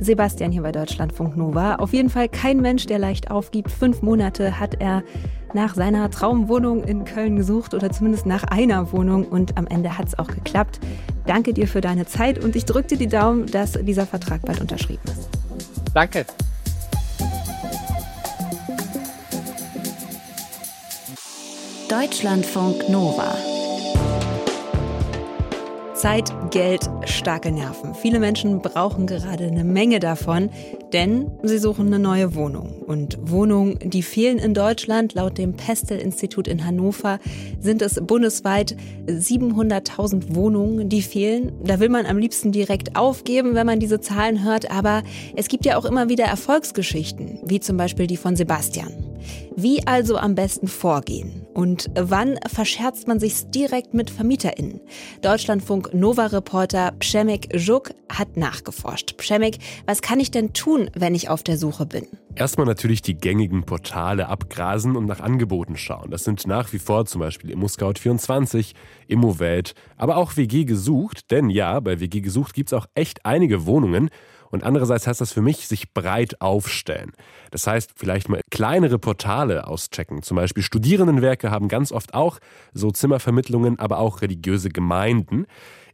Sebastian 0.02 0.52
hier 0.52 0.64
bei 0.64 0.72
Deutschlandfunk 0.72 1.38
Nova. 1.38 1.76
Auf 1.76 1.94
jeden 1.94 2.10
Fall 2.10 2.28
kein 2.28 2.60
Mensch, 2.60 2.88
der 2.88 2.98
leicht 2.98 3.30
aufgibt. 3.30 3.70
Fünf 3.70 4.02
Monate 4.02 4.60
hat 4.60 4.82
er 4.82 5.04
nach 5.54 5.76
seiner 5.76 6.10
Traumwohnung 6.10 6.84
in 6.84 7.06
Köln 7.06 7.36
gesucht 7.36 7.76
oder 7.76 7.92
zumindest 7.92 8.26
nach 8.26 8.44
einer 8.46 8.92
Wohnung 8.92 9.26
und 9.26 9.60
am 9.60 9.68
Ende 9.68 9.98
hat 10.00 10.08
es 10.08 10.18
auch 10.18 10.28
geklappt. 10.28 10.80
Danke 11.28 11.54
dir 11.54 11.68
für 11.68 11.82
deine 11.82 12.08
Zeit 12.08 12.44
und 12.44 12.56
ich 12.56 12.66
drücke 12.66 12.88
dir 12.88 12.98
die 12.98 13.08
Daumen, 13.08 13.46
dass 13.46 13.74
dieser 13.74 14.08
Vertrag 14.08 14.42
bald 14.42 14.60
unterschrieben 14.60 15.04
ist. 15.06 15.30
Danke. 15.94 16.26
Deutschlandfunk 21.88 22.90
Nova. 22.90 23.36
Zeit, 26.02 26.34
Geld, 26.50 26.90
starke 27.06 27.52
Nerven. 27.52 27.94
Viele 27.94 28.20
Menschen 28.20 28.60
brauchen 28.60 29.06
gerade 29.06 29.46
eine 29.46 29.64
Menge 29.64 30.00
davon, 30.00 30.50
denn 30.94 31.32
sie 31.44 31.58
suchen 31.58 31.88
eine 31.88 32.00
neue 32.00 32.36
Wohnung. 32.36 32.82
Und 32.82 33.18
Wohnungen, 33.22 33.78
die 33.84 34.04
fehlen 34.04 34.38
in 34.38 34.54
Deutschland, 34.54 35.14
laut 35.14 35.38
dem 35.38 35.54
Pestel-Institut 35.54 36.48
in 36.48 36.66
Hannover, 36.66 37.20
sind 37.60 37.82
es 37.82 37.96
bundesweit 38.02 38.76
700.000 39.08 40.36
Wohnungen, 40.36 40.90
die 40.90 41.02
fehlen. 41.02 41.54
Da 41.64 41.80
will 41.80 41.90
man 41.90 42.06
am 42.06 42.18
liebsten 42.18 42.52
direkt 42.52 42.96
aufgeben, 42.96 43.56
wenn 43.56 43.66
man 43.66 43.80
diese 43.80 44.02
Zahlen 44.02 44.44
hört. 44.44 44.72
Aber 44.72 45.04
es 45.36 45.48
gibt 45.48 45.66
ja 45.66 45.78
auch 45.78 45.86
immer 45.86 46.10
wieder 46.10 46.26
Erfolgsgeschichten, 46.26 47.40
wie 47.46 47.60
zum 47.60 47.78
Beispiel 47.78 48.08
die 48.08 48.18
von 48.18 48.36
Sebastian. 48.36 48.92
Wie 49.56 49.86
also 49.86 50.18
am 50.18 50.36
besten 50.36 50.68
vorgehen? 50.68 51.46
Und 51.54 51.92
wann 51.96 52.40
verscherzt 52.48 53.08
man 53.08 53.20
sich 53.20 53.50
direkt 53.52 53.94
mit 53.94 54.10
VermieterInnen? 54.10 54.80
Deutschlandfunk 55.22 55.94
Nova-Reporter 55.94 56.94
Pschemek 57.00 57.54
Juk 57.54 57.92
hat 58.10 58.38
nachgeforscht. 58.38 59.18
Pschemek, 59.18 59.58
was 59.86 60.02
kann 60.02 60.20
ich 60.20 60.32
denn 60.32 60.54
tun, 60.54 60.81
wenn 60.94 61.16
ich 61.16 61.30
auf 61.30 61.44
der 61.44 61.58
Suche 61.58 61.86
bin? 61.86 62.08
Erstmal 62.36 62.66
natürlich 62.66 63.02
die 63.02 63.16
gängigen 63.16 63.64
Portale 63.64 64.28
abgrasen 64.28 64.96
und 64.96 65.06
nach 65.06 65.20
Angeboten 65.20 65.78
schauen. 65.78 66.12
Das 66.12 66.24
sind 66.24 66.48
nach 66.48 66.74
wie 66.74 66.80
vor 66.80 67.06
zum 67.06 67.20
Beispiel 67.20 67.56
ImmoScout24, 67.56 68.74
Immowelt, 69.08 69.74
aber 69.98 70.18
auch 70.18 70.38
WG 70.38 70.66
gesucht. 70.66 71.32
Denn 71.32 71.50
ja, 71.50 71.80
bei 71.80 72.00
WG 72.00 72.22
gesucht 72.22 72.54
gibt 72.54 72.70
es 72.70 72.74
auch 72.74 72.88
echt 72.96 73.26
einige 73.26 73.66
Wohnungen. 73.66 74.10
Und 74.52 74.64
andererseits 74.64 75.08
heißt 75.08 75.22
das 75.22 75.32
für 75.32 75.42
mich, 75.42 75.68
sich 75.68 75.94
breit 75.94 76.42
aufstellen. 76.42 77.14
Das 77.52 77.66
heißt, 77.68 77.92
vielleicht 77.96 78.28
mal 78.28 78.42
kleinere 78.52 79.00
Portale 79.00 79.66
auschecken. 79.68 80.24
Zum 80.24 80.36
Beispiel 80.36 80.62
Studierendenwerke 80.62 81.52
haben 81.52 81.70
ganz 81.70 81.92
oft 81.92 82.14
auch 82.14 82.38
so 82.74 82.92
Zimmervermittlungen, 82.92 83.80
aber 83.80 84.00
auch 84.00 84.22
religiöse 84.22 84.70
Gemeinden. 84.70 85.46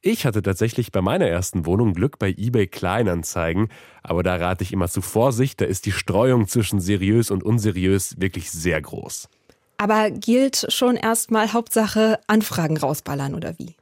Ich 0.01 0.25
hatte 0.25 0.41
tatsächlich 0.41 0.91
bei 0.91 1.01
meiner 1.01 1.27
ersten 1.27 1.65
Wohnung 1.65 1.93
Glück 1.93 2.19
bei 2.19 2.29
eBay 2.29 2.67
Kleinanzeigen, 2.67 3.69
aber 4.03 4.23
da 4.23 4.35
rate 4.35 4.63
ich 4.63 4.73
immer 4.73 4.87
zu 4.87 5.01
Vorsicht, 5.01 5.61
da 5.61 5.65
ist 5.65 5.85
die 5.85 5.91
Streuung 5.91 6.47
zwischen 6.47 6.79
seriös 6.79 7.31
und 7.31 7.43
unseriös 7.43 8.19
wirklich 8.19 8.51
sehr 8.51 8.81
groß. 8.81 9.29
Aber 9.77 10.09
gilt 10.09 10.65
schon 10.69 10.95
erstmal 10.95 11.53
Hauptsache 11.53 12.19
Anfragen 12.27 12.77
rausballern 12.77 13.35
oder 13.35 13.57
wie? 13.59 13.75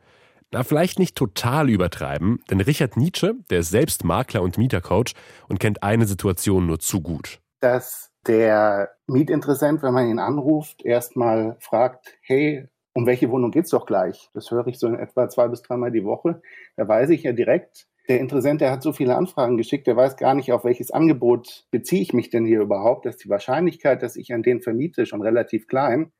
Na, 0.51 0.63
vielleicht 0.63 0.99
nicht 0.99 1.15
total 1.15 1.69
übertreiben, 1.69 2.39
denn 2.49 2.61
Richard 2.61 2.97
Nietzsche, 2.97 3.35
der 3.49 3.59
ist 3.59 3.69
selbst 3.69 4.03
Makler 4.03 4.41
und 4.41 4.57
Mietercoach 4.57 5.13
und 5.47 5.59
kennt 5.59 5.83
eine 5.83 6.05
Situation 6.05 6.65
nur 6.67 6.79
zu 6.79 7.01
gut. 7.01 7.39
Dass 7.61 8.11
der 8.27 8.89
Mietinteressent, 9.07 9.83
wenn 9.83 9.93
man 9.93 10.07
ihn 10.07 10.19
anruft, 10.19 10.83
erstmal 10.83 11.57
fragt, 11.59 12.17
hey, 12.21 12.67
um 12.95 13.05
welche 13.05 13.29
Wohnung 13.29 13.51
geht's 13.51 13.69
doch 13.69 13.85
gleich? 13.85 14.29
Das 14.33 14.49
höre 14.49 14.65
ich 14.67 14.79
so 14.79 14.87
in 14.87 14.95
etwa 14.95 15.29
zwei 15.29 15.47
bis 15.49 15.61
dreimal 15.61 15.91
die 15.91 16.05
Woche. 16.05 16.41
Da 16.77 16.87
weiß 16.87 17.09
ich 17.09 17.23
ja 17.23 17.33
direkt, 17.33 17.87
der 18.07 18.19
Interessent, 18.19 18.61
der 18.61 18.71
hat 18.71 18.83
so 18.83 18.93
viele 18.93 19.15
Anfragen 19.15 19.57
geschickt, 19.57 19.85
der 19.85 19.97
weiß 19.97 20.15
gar 20.15 20.33
nicht, 20.33 20.51
auf 20.53 20.63
welches 20.63 20.91
Angebot 20.91 21.65
beziehe 21.71 22.01
ich 22.01 22.13
mich 22.13 22.29
denn 22.29 22.45
hier 22.45 22.61
überhaupt. 22.61 23.05
Das 23.05 23.15
ist 23.15 23.25
die 23.25 23.29
Wahrscheinlichkeit, 23.29 24.01
dass 24.01 24.15
ich 24.15 24.33
an 24.33 24.43
den 24.43 24.61
vermiete, 24.61 25.05
schon 25.05 25.21
relativ 25.21 25.67
klein. 25.67 26.11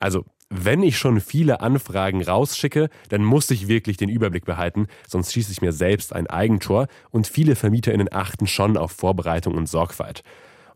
Also, 0.00 0.24
wenn 0.48 0.82
ich 0.82 0.96
schon 0.96 1.20
viele 1.20 1.60
Anfragen 1.60 2.22
rausschicke, 2.22 2.88
dann 3.10 3.22
muss 3.22 3.50
ich 3.50 3.68
wirklich 3.68 3.96
den 3.96 4.08
Überblick 4.08 4.44
behalten, 4.44 4.86
sonst 5.06 5.32
schieße 5.32 5.52
ich 5.52 5.60
mir 5.60 5.72
selbst 5.72 6.14
ein 6.14 6.26
Eigentor 6.26 6.86
und 7.10 7.26
viele 7.26 7.54
VermieterInnen 7.54 8.08
achten 8.12 8.46
schon 8.46 8.76
auf 8.76 8.92
Vorbereitung 8.92 9.54
und 9.54 9.68
Sorgfalt. 9.68 10.22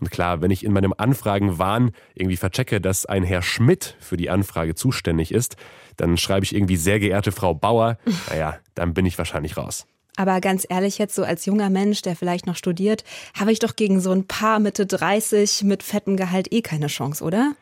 Und 0.01 0.11
klar, 0.11 0.41
wenn 0.41 0.51
ich 0.51 0.65
in 0.65 0.73
meinem 0.73 0.95
Anfragenwahn 0.97 1.91
irgendwie 2.15 2.37
verchecke, 2.37 2.81
dass 2.81 3.07
ein 3.07 3.25
Herr 3.25 3.43
Schmidt 3.43 3.97
für 3.99 4.17
die 4.17 4.31
Anfrage 4.31 4.75
zuständig 4.75 5.33
ist, 5.33 5.57
dann 5.97 6.17
schreibe 6.17 6.45
ich 6.45 6.55
irgendwie 6.55 6.77
sehr 6.77 7.01
geehrte 7.01 7.33
Frau 7.33 7.55
Bauer. 7.55 7.99
Naja, 8.31 8.59
dann 8.75 8.95
bin 8.95 9.07
ich 9.07 9.17
wahrscheinlich 9.17 9.57
raus. 9.57 9.87
Aber 10.17 10.41
ganz 10.41 10.67
ehrlich, 10.69 10.99
jetzt 10.99 11.15
so 11.15 11.23
als 11.23 11.47
junger 11.47 11.71
Mensch, 11.71 12.03
der 12.03 12.17
vielleicht 12.17 12.47
noch 12.47 12.57
studiert, 12.57 13.05
habe 13.39 13.53
ich 13.53 13.61
doch 13.61 13.77
gegen 13.77 14.01
so 14.01 14.11
ein 14.11 14.27
Paar 14.27 14.59
Mitte 14.59 14.85
30 14.85 15.63
mit 15.63 15.83
fettem 15.83 16.17
Gehalt 16.17 16.53
eh 16.53 16.61
keine 16.61 16.89
Chance, 16.89 17.23
oder? 17.25 17.55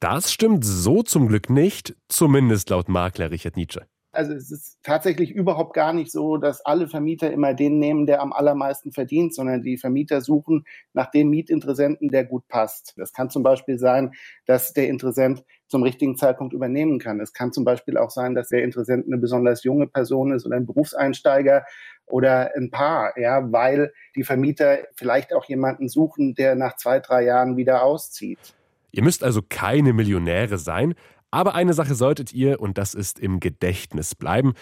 Das 0.00 0.32
stimmt 0.32 0.64
so 0.64 1.04
zum 1.04 1.28
Glück 1.28 1.48
nicht, 1.48 1.94
zumindest 2.08 2.70
laut 2.70 2.88
Makler 2.88 3.30
Richard 3.30 3.56
Nietzsche. 3.56 3.86
Also 4.14 4.34
es 4.34 4.50
ist 4.50 4.78
tatsächlich 4.82 5.30
überhaupt 5.30 5.72
gar 5.72 5.94
nicht 5.94 6.12
so, 6.12 6.36
dass 6.36 6.60
alle 6.66 6.86
Vermieter 6.86 7.32
immer 7.32 7.54
den 7.54 7.78
nehmen, 7.78 8.04
der 8.04 8.20
am 8.20 8.34
allermeisten 8.34 8.92
verdient, 8.92 9.34
sondern 9.34 9.62
die 9.62 9.78
Vermieter 9.78 10.20
suchen 10.20 10.66
nach 10.92 11.10
dem 11.10 11.30
Mietinteressenten, 11.30 12.10
der 12.10 12.24
gut 12.24 12.46
passt. 12.46 12.92
Das 12.98 13.14
kann 13.14 13.30
zum 13.30 13.42
Beispiel 13.42 13.78
sein, 13.78 14.12
dass 14.44 14.74
der 14.74 14.88
Interessent 14.88 15.44
zum 15.66 15.82
richtigen 15.82 16.18
Zeitpunkt 16.18 16.52
übernehmen 16.52 16.98
kann. 16.98 17.20
Es 17.20 17.32
kann 17.32 17.52
zum 17.52 17.64
Beispiel 17.64 17.96
auch 17.96 18.10
sein, 18.10 18.34
dass 18.34 18.48
der 18.48 18.62
Interessent 18.62 19.06
eine 19.06 19.16
besonders 19.16 19.64
junge 19.64 19.86
Person 19.86 20.32
ist 20.32 20.44
oder 20.44 20.56
ein 20.56 20.66
Berufseinsteiger 20.66 21.64
oder 22.04 22.54
ein 22.54 22.70
Paar, 22.70 23.18
ja, 23.18 23.50
weil 23.50 23.94
die 24.14 24.24
Vermieter 24.24 24.80
vielleicht 24.94 25.32
auch 25.32 25.46
jemanden 25.46 25.88
suchen, 25.88 26.34
der 26.34 26.54
nach 26.54 26.76
zwei, 26.76 27.00
drei 27.00 27.24
Jahren 27.24 27.56
wieder 27.56 27.82
auszieht. 27.82 28.54
Ihr 28.90 29.02
müsst 29.02 29.24
also 29.24 29.40
keine 29.48 29.94
Millionäre 29.94 30.58
sein, 30.58 30.94
aber 31.32 31.54
eine 31.54 31.74
Sache 31.74 31.94
solltet 31.94 32.32
ihr, 32.32 32.60
und 32.60 32.78
das 32.78 32.94
ist 32.94 33.18
im 33.18 33.40
Gedächtnis 33.40 34.14
bleiben. 34.14 34.52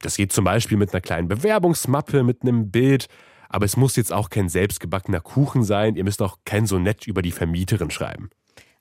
Das 0.00 0.16
geht 0.16 0.32
zum 0.32 0.44
Beispiel 0.44 0.76
mit 0.76 0.92
einer 0.92 1.00
kleinen 1.00 1.28
Bewerbungsmappe, 1.28 2.24
mit 2.24 2.42
einem 2.42 2.70
Bild. 2.70 3.06
Aber 3.48 3.64
es 3.64 3.76
muss 3.76 3.94
jetzt 3.96 4.12
auch 4.12 4.28
kein 4.28 4.48
selbstgebackener 4.48 5.20
Kuchen 5.20 5.62
sein. 5.62 5.94
Ihr 5.94 6.04
müsst 6.04 6.20
auch 6.20 6.38
kein 6.44 6.66
Sonett 6.66 7.06
über 7.06 7.22
die 7.22 7.30
Vermieterin 7.30 7.90
schreiben. 7.90 8.28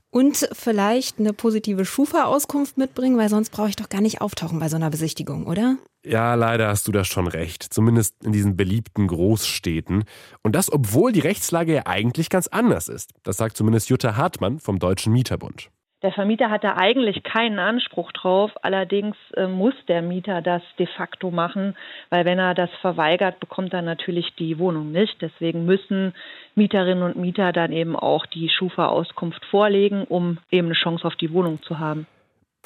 Und 0.10 0.50
vielleicht 0.54 1.20
eine 1.20 1.34
positive 1.34 1.86
Schufa-Auskunft 1.86 2.78
mitbringen, 2.78 3.18
weil 3.18 3.30
sonst 3.30 3.52
brauche 3.52 3.70
ich 3.70 3.76
doch 3.76 3.90
gar 3.90 4.02
nicht 4.02 4.22
auftauchen 4.22 4.60
bei 4.60 4.70
so 4.70 4.78
einer 4.78 4.90
Besichtigung, 4.90 5.46
oder? 5.46 5.78
Ja, 6.04 6.36
leider 6.36 6.70
hast 6.70 6.88
du 6.88 6.92
da 6.92 7.04
schon 7.04 7.28
recht. 7.28 7.62
Zumindest 7.64 8.24
in 8.24 8.32
diesen 8.32 8.56
beliebten 8.56 9.08
Großstädten. 9.08 10.06
Und 10.42 10.56
das, 10.56 10.72
obwohl 10.72 11.12
die 11.12 11.20
Rechtslage 11.20 11.76
ja 11.76 11.82
eigentlich 11.86 12.30
ganz 12.30 12.48
anders 12.48 12.88
ist. 12.88 13.12
Das 13.24 13.38
sagt 13.38 13.56
zumindest 13.56 13.90
Jutta 13.90 14.16
Hartmann 14.16 14.60
vom 14.60 14.80
Deutschen 14.80 15.14
Mieterbund. 15.14 15.70
Der 16.06 16.12
Vermieter 16.12 16.52
hat 16.52 16.64
da 16.64 16.76
eigentlich 16.78 17.24
keinen 17.24 17.58
Anspruch 17.58 18.12
drauf. 18.12 18.52
Allerdings 18.62 19.16
äh, 19.36 19.48
muss 19.48 19.74
der 19.88 20.04
Mieter 20.04 20.44
das 20.44 20.62
de 20.78 20.86
facto 20.86 21.32
machen, 21.32 21.76
weil 22.12 22.26
wenn 22.26 22.38
er 22.38 22.54
das 22.54 22.70
verweigert, 22.82 23.40
bekommt 23.40 23.74
er 23.74 23.82
natürlich 23.82 24.36
die 24.38 24.60
Wohnung 24.60 24.92
nicht. 24.92 25.20
Deswegen 25.20 25.66
müssen 25.66 26.14
Mieterinnen 26.54 27.02
und 27.04 27.16
Mieter 27.16 27.52
dann 27.54 27.72
eben 27.72 27.96
auch 27.96 28.28
die 28.28 28.50
Schufa-Auskunft 28.50 29.44
vorlegen, 29.46 30.04
um 30.04 30.38
eben 30.52 30.68
eine 30.68 30.76
Chance 30.76 31.06
auf 31.06 31.16
die 31.16 31.34
Wohnung 31.34 31.64
zu 31.64 31.80
haben. 31.80 32.06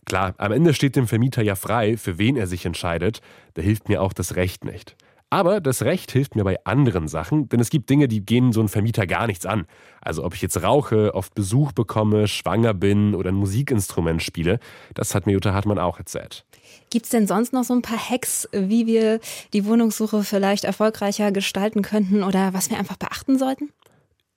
Klar, 0.05 0.33
am 0.37 0.51
Ende 0.51 0.73
steht 0.73 0.97
dem 0.97 1.07
Vermieter 1.07 1.41
ja 1.41 1.55
frei, 1.55 1.95
für 1.95 2.17
wen 2.17 2.35
er 2.35 2.45
sich 2.45 2.65
entscheidet. 2.65 3.21
Da 3.53 3.61
hilft 3.61 3.87
mir 3.87 4.01
auch 4.01 4.11
das 4.11 4.35
Recht 4.35 4.65
nicht. 4.65 4.97
Aber 5.29 5.61
das 5.61 5.83
Recht 5.83 6.11
hilft 6.11 6.35
mir 6.35 6.43
bei 6.43 6.57
anderen 6.63 7.07
Sachen, 7.07 7.49
denn 7.49 7.59
es 7.59 7.69
gibt 7.69 7.89
Dinge, 7.89 8.07
die 8.07 8.25
gehen 8.25 8.51
so 8.51 8.61
ein 8.61 8.67
Vermieter 8.67 9.05
gar 9.05 9.27
nichts 9.27 9.45
an. 9.45 9.65
Also 10.01 10.23
ob 10.23 10.33
ich 10.33 10.41
jetzt 10.41 10.63
rauche, 10.63 11.13
oft 11.13 11.35
Besuch 11.35 11.71
bekomme, 11.71 12.27
schwanger 12.27 12.73
bin 12.73 13.13
oder 13.13 13.29
ein 13.29 13.35
Musikinstrument 13.35 14.23
spiele, 14.23 14.59
das 14.95 15.13
hat 15.13 15.27
mir 15.27 15.33
Jutta 15.33 15.53
Hartmann 15.53 15.77
auch 15.77 15.99
erzählt. 15.99 16.45
Gibt 16.89 17.05
es 17.05 17.11
denn 17.11 17.27
sonst 17.27 17.53
noch 17.53 17.63
so 17.63 17.73
ein 17.73 17.83
paar 17.83 17.99
Hacks, 17.99 18.49
wie 18.51 18.87
wir 18.87 19.19
die 19.53 19.65
Wohnungssuche 19.65 20.23
vielleicht 20.23 20.63
erfolgreicher 20.63 21.31
gestalten 21.31 21.83
könnten 21.83 22.23
oder 22.23 22.53
was 22.53 22.71
wir 22.71 22.79
einfach 22.79 22.97
beachten 22.97 23.37
sollten? 23.37 23.69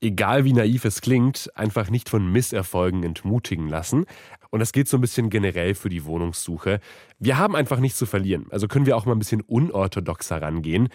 egal 0.03 0.45
wie 0.45 0.53
naiv 0.53 0.85
es 0.85 1.01
klingt, 1.01 1.51
einfach 1.55 1.89
nicht 1.89 2.09
von 2.09 2.31
Misserfolgen 2.31 3.05
entmutigen 3.05 3.69
lassen. 3.69 4.05
Und 4.53 4.61
das 4.61 4.73
geht 4.73 4.87
so 4.87 4.99
ein 4.99 5.01
bisschen 5.01 5.31
generell 5.31 5.75
für 5.75 5.89
die 5.89 6.05
Wohnungssuche. 6.05 6.79
Wir 7.19 7.39
haben 7.39 7.57
einfach 7.57 7.81
nichts 7.81 7.99
zu 7.99 8.05
verlieren, 8.05 8.47
also 8.51 8.69
können 8.69 8.85
wir 8.85 8.99
auch 8.99 9.07
mal 9.07 9.13
ein 9.13 9.19
bisschen 9.19 9.41
unorthodoxer 9.41 10.43
rangehen. 10.43 10.91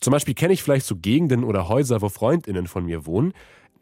Zum 0.00 0.12
Beispiel 0.12 0.34
kenne 0.34 0.54
ich 0.54 0.62
vielleicht 0.62 0.86
so 0.86 0.96
Gegenden 0.96 1.42
oder 1.42 1.68
Häuser, 1.68 2.00
wo 2.02 2.08
Freundinnen 2.08 2.68
von 2.68 2.86
mir 2.86 3.06
wohnen. 3.06 3.32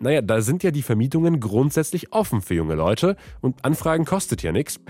Naja, 0.00 0.22
da 0.22 0.40
sind 0.40 0.62
ja 0.62 0.70
die 0.70 0.82
Vermietungen 0.82 1.40
grundsätzlich 1.40 2.12
offen 2.12 2.40
für 2.40 2.54
junge 2.54 2.74
Leute 2.74 3.16
und 3.42 3.62
Anfragen 3.64 4.06
kostet 4.06 4.42
ja 4.42 4.50
nichts. 4.50 4.80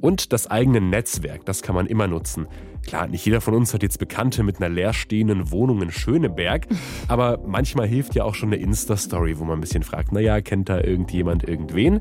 Und 0.00 0.32
das 0.32 0.50
eigene 0.50 0.80
Netzwerk, 0.80 1.44
das 1.44 1.62
kann 1.62 1.76
man 1.76 1.86
immer 1.86 2.08
nutzen. 2.08 2.48
Klar, 2.84 3.06
nicht 3.06 3.24
jeder 3.24 3.40
von 3.40 3.54
uns 3.54 3.74
hat 3.74 3.84
jetzt 3.84 3.98
Bekannte 3.98 4.42
mit 4.42 4.56
einer 4.56 4.74
leerstehenden 4.74 5.52
Wohnung 5.52 5.82
in 5.82 5.92
Schöneberg, 5.92 6.66
aber 7.06 7.38
manchmal 7.46 7.86
hilft 7.86 8.16
ja 8.16 8.24
auch 8.24 8.34
schon 8.34 8.52
eine 8.52 8.60
Insta-Story, 8.60 9.38
wo 9.38 9.44
man 9.44 9.58
ein 9.58 9.60
bisschen 9.60 9.84
fragt, 9.84 10.10
naja, 10.10 10.40
kennt 10.40 10.68
da 10.68 10.80
irgendjemand 10.80 11.44
irgendwen? 11.44 12.00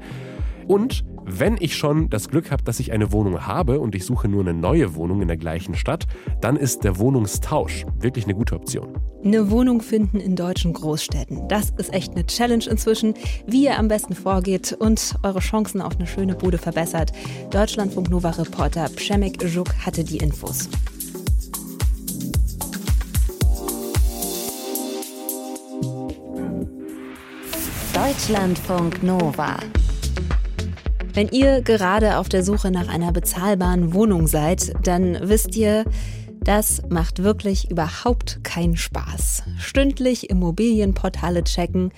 Und 0.67 1.03
wenn 1.25 1.55
ich 1.59 1.75
schon 1.75 2.09
das 2.09 2.29
Glück 2.29 2.51
habe, 2.51 2.63
dass 2.63 2.79
ich 2.79 2.91
eine 2.91 3.11
Wohnung 3.11 3.45
habe 3.45 3.79
und 3.79 3.95
ich 3.95 4.05
suche 4.05 4.27
nur 4.27 4.41
eine 4.41 4.53
neue 4.53 4.95
Wohnung 4.95 5.21
in 5.21 5.27
der 5.27 5.37
gleichen 5.37 5.75
Stadt, 5.75 6.05
dann 6.41 6.57
ist 6.57 6.83
der 6.83 6.97
Wohnungstausch 6.99 7.85
wirklich 7.99 8.25
eine 8.25 8.35
gute 8.35 8.55
Option. 8.55 8.97
Eine 9.23 9.49
Wohnung 9.49 9.81
finden 9.81 10.19
in 10.19 10.35
deutschen 10.35 10.73
Großstädten. 10.73 11.47
Das 11.47 11.69
ist 11.77 11.93
echt 11.93 12.13
eine 12.13 12.25
Challenge 12.25 12.65
inzwischen, 12.69 13.13
wie 13.47 13.63
ihr 13.63 13.79
am 13.79 13.87
besten 13.87 14.15
vorgeht 14.15 14.73
und 14.73 15.15
eure 15.23 15.39
Chancen 15.39 15.81
auf 15.81 15.95
eine 15.95 16.07
schöne 16.07 16.35
Bude 16.35 16.57
verbessert. 16.57 17.13
Deutschlandfunk 17.51 18.09
Nova 18.09 18.31
Reporter 18.31 18.89
Pschemek 18.89 19.41
Juk 19.43 19.73
hatte 19.85 20.03
die 20.03 20.17
Infos. 20.17 20.69
Deutschlandfunk 27.93 29.01
Nova. 29.03 29.57
Wenn 31.13 31.29
ihr 31.29 31.61
gerade 31.61 32.17
auf 32.17 32.27
der 32.27 32.43
Suche 32.43 32.71
nach 32.71 32.87
einer 32.87 33.11
bezahlbaren 33.11 33.93
Wohnung 33.93 34.25
seid, 34.25 34.73
dann 34.83 35.17
wisst 35.21 35.55
ihr, 35.55 35.85
das 36.41 36.81
macht 36.89 37.21
wirklich 37.21 37.69
überhaupt 37.69 38.43
keinen 38.43 38.75
Spaß. 38.75 39.43
Stündlich 39.59 40.31
Immobilienportale 40.31 41.43
checken 41.43 41.91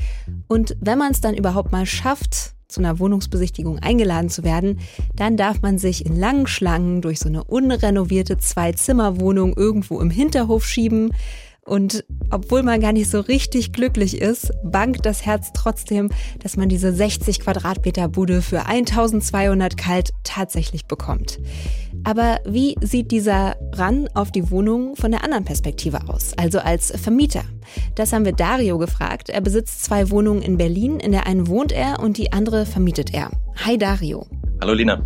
und 0.49 0.75
wenn 0.81 0.97
man 0.97 1.13
es 1.13 1.21
dann 1.21 1.33
überhaupt 1.33 1.71
mal 1.71 1.85
schafft, 1.85 2.55
zu 2.67 2.81
einer 2.81 2.99
Wohnungsbesichtigung 2.99 3.79
eingeladen 3.79 4.29
zu 4.29 4.43
werden, 4.43 4.79
dann 5.15 5.37
darf 5.37 5.61
man 5.61 5.77
sich 5.77 6.05
in 6.05 6.19
langen 6.19 6.45
Schlangen 6.45 7.01
durch 7.01 7.19
so 7.19 7.29
eine 7.29 7.45
unrenovierte 7.45 8.37
Zwei-Zimmer-Wohnung 8.37 9.53
irgendwo 9.55 10.01
im 10.01 10.09
Hinterhof 10.09 10.65
schieben 10.65 11.11
Und 11.65 12.05
obwohl 12.29 12.61
man 12.61 12.79
gar 12.79 12.93
nicht 12.93 13.09
so 13.09 13.19
richtig 13.19 13.73
glücklich 13.73 14.21
ist, 14.21 14.51
bangt 14.63 15.03
das 15.05 15.25
Herz 15.25 15.51
trotzdem, 15.51 16.09
dass 16.39 16.57
man 16.57 16.69
diese 16.69 16.93
60 16.93 17.39
Quadratmeter 17.39 18.07
Bude 18.07 18.43
für 18.43 18.67
1200 18.67 19.75
kalt 19.75 20.11
tatsächlich 20.23 20.85
bekommt. 20.85 21.39
Aber 22.03 22.39
wie 22.45 22.75
sieht 22.81 23.09
dieser 23.09 23.55
Ran 23.73 24.07
auf 24.13 24.31
die 24.31 24.51
Wohnung 24.51 24.95
von 24.95 25.09
der 25.09 25.23
anderen 25.23 25.43
Perspektive 25.43 26.07
aus, 26.07 26.33
also 26.37 26.59
als 26.59 26.91
Vermieter? 26.91 27.43
Das 27.95 28.13
haben 28.13 28.25
wir 28.25 28.33
Dario 28.33 28.77
gefragt. 28.77 29.29
Er 29.29 29.41
besitzt 29.41 29.83
zwei 29.83 30.11
Wohnungen 30.11 30.43
in 30.43 30.57
Berlin. 30.57 30.99
In 30.99 31.13
der 31.13 31.25
einen 31.25 31.47
wohnt 31.47 31.71
er 31.71 31.99
und 31.99 32.17
die 32.19 32.31
andere 32.31 32.67
vermietet 32.67 33.11
er. 33.11 33.31
Hi 33.65 33.75
Dario. 33.75 34.27
Hallo 34.61 34.73
Lina. 34.73 35.03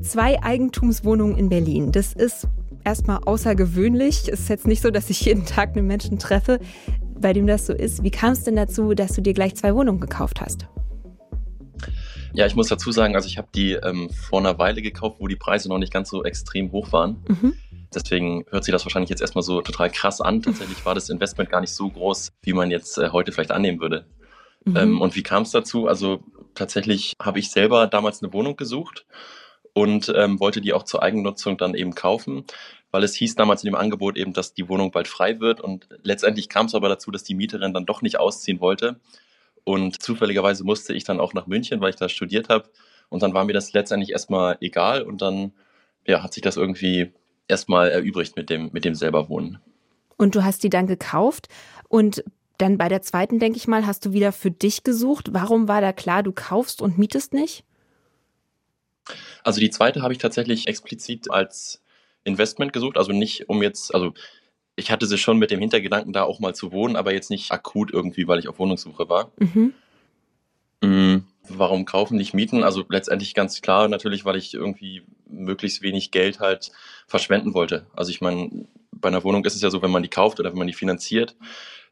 Zwei 0.00 0.42
Eigentumswohnungen 0.42 1.36
in 1.36 1.50
Berlin. 1.50 1.92
Das 1.92 2.14
ist 2.14 2.48
erstmal 2.86 3.18
außergewöhnlich. 3.26 4.28
Es 4.28 4.40
ist 4.40 4.48
jetzt 4.48 4.66
nicht 4.66 4.80
so, 4.80 4.90
dass 4.90 5.10
ich 5.10 5.20
jeden 5.20 5.44
Tag 5.44 5.76
einen 5.76 5.86
Menschen 5.86 6.18
treffe, 6.18 6.60
bei 7.18 7.32
dem 7.32 7.46
das 7.46 7.66
so 7.66 7.74
ist. 7.74 8.02
Wie 8.02 8.10
kam 8.10 8.32
es 8.32 8.44
denn 8.44 8.56
dazu, 8.56 8.94
dass 8.94 9.12
du 9.12 9.20
dir 9.20 9.34
gleich 9.34 9.56
zwei 9.56 9.74
Wohnungen 9.74 10.00
gekauft 10.00 10.40
hast? 10.40 10.68
Ja, 12.32 12.46
ich 12.46 12.54
muss 12.54 12.68
dazu 12.68 12.92
sagen, 12.92 13.16
also 13.16 13.26
ich 13.26 13.38
habe 13.38 13.48
die 13.54 13.72
ähm, 13.72 14.10
vor 14.10 14.38
einer 14.38 14.58
Weile 14.58 14.82
gekauft, 14.82 15.16
wo 15.18 15.26
die 15.26 15.36
Preise 15.36 15.68
noch 15.68 15.78
nicht 15.78 15.92
ganz 15.92 16.10
so 16.10 16.22
extrem 16.22 16.70
hoch 16.70 16.92
waren. 16.92 17.24
Mhm. 17.28 17.54
Deswegen 17.94 18.44
hört 18.50 18.64
sich 18.64 18.72
das 18.72 18.84
wahrscheinlich 18.84 19.10
jetzt 19.10 19.22
erstmal 19.22 19.42
so 19.42 19.62
total 19.62 19.90
krass 19.90 20.20
an. 20.20 20.42
Tatsächlich 20.42 20.84
war 20.84 20.94
das 20.94 21.08
Investment 21.08 21.50
gar 21.50 21.60
nicht 21.60 21.72
so 21.72 21.90
groß, 21.90 22.32
wie 22.42 22.52
man 22.52 22.70
jetzt 22.70 22.98
äh, 22.98 23.08
heute 23.10 23.32
vielleicht 23.32 23.50
annehmen 23.50 23.80
würde. 23.80 24.06
Mhm. 24.64 24.76
Ähm, 24.76 25.00
und 25.00 25.16
wie 25.16 25.22
kam 25.22 25.42
es 25.42 25.50
dazu? 25.50 25.88
Also 25.88 26.20
tatsächlich 26.54 27.14
habe 27.20 27.38
ich 27.38 27.50
selber 27.50 27.86
damals 27.86 28.22
eine 28.22 28.32
Wohnung 28.32 28.56
gesucht 28.56 29.06
und 29.76 30.10
ähm, 30.16 30.40
wollte 30.40 30.62
die 30.62 30.72
auch 30.72 30.84
zur 30.84 31.02
Eigennutzung 31.02 31.58
dann 31.58 31.74
eben 31.74 31.94
kaufen, 31.94 32.44
weil 32.92 33.04
es 33.04 33.14
hieß 33.14 33.34
damals 33.34 33.62
in 33.62 33.68
dem 33.68 33.74
Angebot 33.74 34.16
eben, 34.16 34.32
dass 34.32 34.54
die 34.54 34.70
Wohnung 34.70 34.90
bald 34.90 35.06
frei 35.06 35.38
wird. 35.38 35.60
Und 35.60 35.86
letztendlich 36.02 36.48
kam 36.48 36.64
es 36.64 36.74
aber 36.74 36.88
dazu, 36.88 37.10
dass 37.10 37.24
die 37.24 37.34
Mieterin 37.34 37.74
dann 37.74 37.84
doch 37.84 38.00
nicht 38.00 38.18
ausziehen 38.18 38.60
wollte. 38.60 38.98
Und 39.64 40.02
zufälligerweise 40.02 40.64
musste 40.64 40.94
ich 40.94 41.04
dann 41.04 41.20
auch 41.20 41.34
nach 41.34 41.46
München, 41.46 41.82
weil 41.82 41.90
ich 41.90 41.96
da 41.96 42.08
studiert 42.08 42.48
habe. 42.48 42.70
Und 43.10 43.22
dann 43.22 43.34
war 43.34 43.44
mir 43.44 43.52
das 43.52 43.74
letztendlich 43.74 44.12
erstmal 44.12 44.56
egal. 44.62 45.02
Und 45.02 45.20
dann 45.20 45.52
ja, 46.06 46.22
hat 46.22 46.32
sich 46.32 46.42
das 46.42 46.56
irgendwie 46.56 47.12
erstmal 47.46 47.90
erübrigt 47.90 48.34
mit 48.34 48.48
dem, 48.48 48.70
mit 48.72 48.86
dem 48.86 48.94
selber 48.94 49.28
Wohnen. 49.28 49.58
Und 50.16 50.36
du 50.36 50.42
hast 50.42 50.62
die 50.62 50.70
dann 50.70 50.86
gekauft 50.86 51.48
und 51.90 52.24
dann 52.56 52.78
bei 52.78 52.88
der 52.88 53.02
zweiten, 53.02 53.40
denke 53.40 53.58
ich 53.58 53.68
mal, 53.68 53.86
hast 53.86 54.06
du 54.06 54.14
wieder 54.14 54.32
für 54.32 54.50
dich 54.50 54.84
gesucht. 54.84 55.34
Warum 55.34 55.68
war 55.68 55.82
da 55.82 55.92
klar, 55.92 56.22
du 56.22 56.32
kaufst 56.32 56.80
und 56.80 56.96
mietest 56.96 57.34
nicht? 57.34 57.66
Also 59.42 59.60
die 59.60 59.70
zweite 59.70 60.02
habe 60.02 60.12
ich 60.12 60.18
tatsächlich 60.18 60.66
explizit 60.66 61.30
als 61.30 61.82
Investment 62.24 62.72
gesucht, 62.72 62.96
also 62.96 63.12
nicht 63.12 63.48
um 63.48 63.62
jetzt, 63.62 63.94
also 63.94 64.12
ich 64.74 64.90
hatte 64.90 65.06
sie 65.06 65.18
schon 65.18 65.38
mit 65.38 65.50
dem 65.50 65.60
Hintergedanken, 65.60 66.12
da 66.12 66.24
auch 66.24 66.40
mal 66.40 66.54
zu 66.54 66.72
wohnen, 66.72 66.96
aber 66.96 67.12
jetzt 67.12 67.30
nicht 67.30 67.50
akut 67.50 67.92
irgendwie, 67.92 68.28
weil 68.28 68.38
ich 68.38 68.48
auf 68.48 68.58
Wohnungssuche 68.58 69.08
war. 69.08 69.32
Mhm. 69.38 69.74
Mhm. 70.82 71.24
Warum 71.48 71.84
kaufen, 71.84 72.16
nicht 72.16 72.34
mieten? 72.34 72.64
Also 72.64 72.84
letztendlich 72.88 73.34
ganz 73.34 73.62
klar 73.62 73.88
natürlich, 73.88 74.24
weil 74.24 74.36
ich 74.36 74.52
irgendwie 74.52 75.02
möglichst 75.28 75.82
wenig 75.82 76.10
Geld 76.10 76.40
halt 76.40 76.72
verschwenden 77.06 77.54
wollte. 77.54 77.86
Also 77.94 78.10
ich 78.10 78.20
meine, 78.20 78.66
bei 78.92 79.08
einer 79.08 79.24
Wohnung 79.24 79.44
ist 79.44 79.54
es 79.54 79.62
ja 79.62 79.70
so, 79.70 79.80
wenn 79.82 79.90
man 79.90 80.02
die 80.02 80.08
kauft 80.08 80.40
oder 80.40 80.50
wenn 80.50 80.58
man 80.58 80.66
die 80.66 80.74
finanziert, 80.74 81.36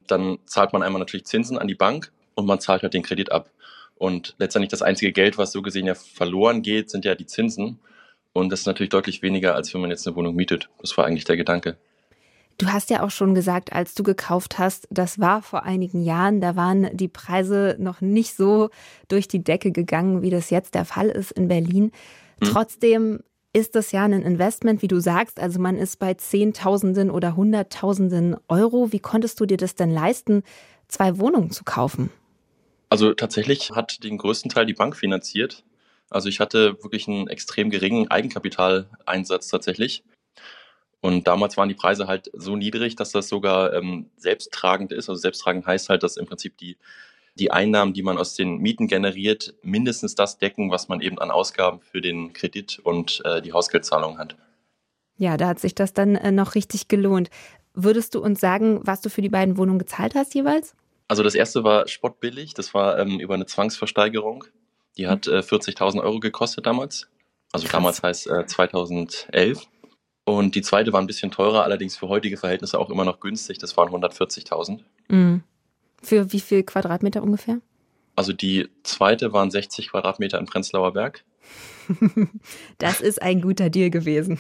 dann 0.06 0.38
zahlt 0.47 0.73
man 0.73 0.83
einmal 0.83 0.99
natürlich 0.99 1.26
Zinsen 1.26 1.59
an 1.59 1.68
die 1.68 1.75
Bank 1.75 2.12
und 2.35 2.47
man 2.47 2.61
zahlt 2.61 2.83
halt 2.83 2.94
den 2.94 3.02
Kredit 3.02 3.33
ab. 3.33 3.50
Und 4.04 4.34
letztendlich 4.37 4.70
das 4.70 4.82
einzige 4.82 5.12
Geld, 5.12 5.38
was 5.38 5.50
so 5.50 5.62
gesehen 5.62 5.87
ja 5.87 5.94
verloren 5.94 6.61
geht, 6.61 6.90
sind 6.90 7.06
ja 7.06 7.14
die 7.14 7.25
Zinsen. 7.25 7.78
Und 8.34 8.50
das 8.50 8.61
ist 8.61 8.66
natürlich 8.66 8.90
deutlich 8.90 9.23
weniger, 9.23 9.54
als 9.54 9.73
wenn 9.73 9.80
man 9.80 9.88
jetzt 9.88 10.06
eine 10.06 10.14
Wohnung 10.14 10.34
mietet. 10.37 10.68
Das 10.78 10.94
war 10.99 11.06
eigentlich 11.06 11.25
der 11.25 11.38
Gedanke. 11.38 11.78
Du 12.58 12.66
hast 12.66 12.90
ja 12.90 13.02
auch 13.02 13.11
schon 13.11 13.34
gesagt, 13.34 13.73
als 13.73 13.94
du 13.94 14.02
gekauft 14.02 14.58
hast, 14.58 14.87
das 14.90 15.20
war 15.20 15.40
vor 15.40 15.62
einigen 15.62 16.02
Jahren, 16.02 16.42
da 16.42 16.54
waren 16.54 16.94
die 16.94 17.08
Preise 17.08 17.76
noch 17.78 18.02
nicht 18.02 18.37
so 18.37 18.68
durch 19.08 19.26
die 19.26 19.42
Decke 19.42 19.73
gegangen, 19.73 20.20
wie 20.20 20.28
das 20.28 20.50
jetzt 20.50 20.75
der 20.75 20.84
Fall 20.84 21.08
ist 21.08 21.32
in 21.32 21.49
Berlin. 21.49 21.90
Hm. 22.42 22.52
Trotzdem 22.52 23.20
ist 23.54 23.75
das 23.75 23.90
ja 23.90 24.04
ein 24.04 24.12
Investment, 24.12 24.82
wie 24.82 24.88
du 24.88 25.00
sagst. 25.00 25.40
Also 25.40 25.58
man 25.58 25.78
ist 25.78 25.99
bei 25.99 26.12
Zehntausenden 26.12 27.11
oder 27.11 27.37
Hunderttausenden 27.37 28.37
Euro. 28.49 28.92
Wie 28.92 29.00
konntest 29.00 29.40
du 29.40 29.46
dir 29.46 29.56
das 29.56 29.76
denn 29.76 29.90
leisten, 29.90 30.42
zwei 30.88 31.18
Wohnungen 31.18 31.52
zu 31.52 31.64
kaufen? 31.64 32.10
Also 32.95 33.13
tatsächlich 33.13 33.73
hat 33.73 34.04
den 34.04 34.19
größten 34.19 34.52
Teil 34.52 34.67
die 34.67 34.73
Bank 34.73 34.95
finanziert. 34.95 35.65
Also 36.11 36.28
ich 36.28 36.39
hatte 36.39 36.80
wirklich 36.80 37.09
einen 37.09 37.26
extrem 37.26 37.69
geringen 37.69 38.09
Eigenkapitaleinsatz 38.09 39.49
tatsächlich. 39.49 40.04
Und 41.00 41.26
damals 41.26 41.57
waren 41.57 41.69
die 41.69 41.75
Preise 41.75 42.07
halt 42.07 42.30
so 42.35 42.54
niedrig, 42.54 42.95
dass 42.95 43.11
das 43.11 43.28
sogar 43.28 43.75
ähm, 43.75 44.11
selbsttragend 44.17 44.93
ist. 44.93 45.09
Also 45.09 45.21
selbsttragend 45.21 45.67
heißt 45.67 45.89
halt, 45.89 46.04
dass 46.04 46.17
im 46.17 46.26
Prinzip 46.26 46.57
die, 46.57 46.76
die 47.35 47.50
Einnahmen, 47.50 47.95
die 47.95 48.04
man 48.04 48.17
aus 48.17 48.37
den 48.37 48.59
Mieten 48.59 48.87
generiert, 48.87 49.54
mindestens 49.63 50.15
das 50.15 50.39
decken, 50.39 50.71
was 50.71 50.87
man 50.87 51.00
eben 51.00 51.19
an 51.19 51.33
Ausgaben 51.33 51.80
für 51.80 52.00
den 52.00 52.33
Kredit 52.33 52.78
und 52.78 53.23
äh, 53.25 53.43
die 53.43 53.52
Hausgeldzahlung 53.52 54.19
hat. 54.19 54.37
Ja, 55.17 55.37
da 55.37 55.49
hat 55.49 55.59
sich 55.59 55.75
das 55.75 55.95
dann 55.95 56.15
äh, 56.15 56.30
noch 56.30 56.54
richtig 56.54 56.87
gelohnt. 56.87 57.28
Würdest 57.75 58.15
du 58.15 58.23
uns 58.23 58.39
sagen, 58.39 58.83
was 58.85 59.00
du 59.00 59.11
für 59.11 59.21
die 59.21 59.30
beiden 59.30 59.57
Wohnungen 59.57 59.80
gezahlt 59.80 60.15
hast 60.15 60.33
jeweils? 60.37 60.76
Also 61.08 61.23
das 61.23 61.34
erste 61.34 61.64
war 61.64 61.86
spottbillig, 61.86 62.54
das 62.54 62.75
war 62.75 62.99
ähm, 62.99 63.21
über 63.21 63.34
eine 63.34 63.47
Zwangsversteigerung. 63.47 64.45
Die 64.97 65.06
hat 65.06 65.26
äh, 65.26 65.40
40.000 65.40 66.02
Euro 66.02 66.21
gekostet 66.21 66.67
damals. 66.67 67.08
Also 67.52 67.67
Krass. 67.67 67.73
damals 67.73 68.02
heißt 68.02 68.26
äh, 68.28 68.47
2011. 68.47 69.67
Und 70.25 70.54
die 70.54 70.62
zweite 70.62 70.93
war 70.93 71.00
ein 71.00 71.06
bisschen 71.06 71.30
teurer, 71.30 71.64
allerdings 71.64 71.97
für 71.97 72.08
heutige 72.08 72.36
Verhältnisse 72.36 72.78
auch 72.78 72.88
immer 72.90 73.04
noch 73.04 73.21
günstig. 73.21 73.58
Das 73.58 73.76
waren 73.76 73.90
140.000. 73.90 74.80
Mhm. 75.08 75.43
Für 76.02 76.32
wie 76.32 76.40
viel 76.40 76.62
Quadratmeter 76.62 77.23
ungefähr? 77.23 77.60
Also 78.17 78.32
die 78.32 78.69
zweite 78.82 79.32
waren 79.32 79.50
60 79.50 79.90
Quadratmeter 79.90 80.38
in 80.38 80.47
Prenzlauer 80.47 80.93
Berg. 80.93 81.25
das 82.78 83.00
ist 83.00 83.21
ein 83.21 83.43
guter 83.43 83.69
Deal 83.69 83.90
gewesen. 83.90 84.38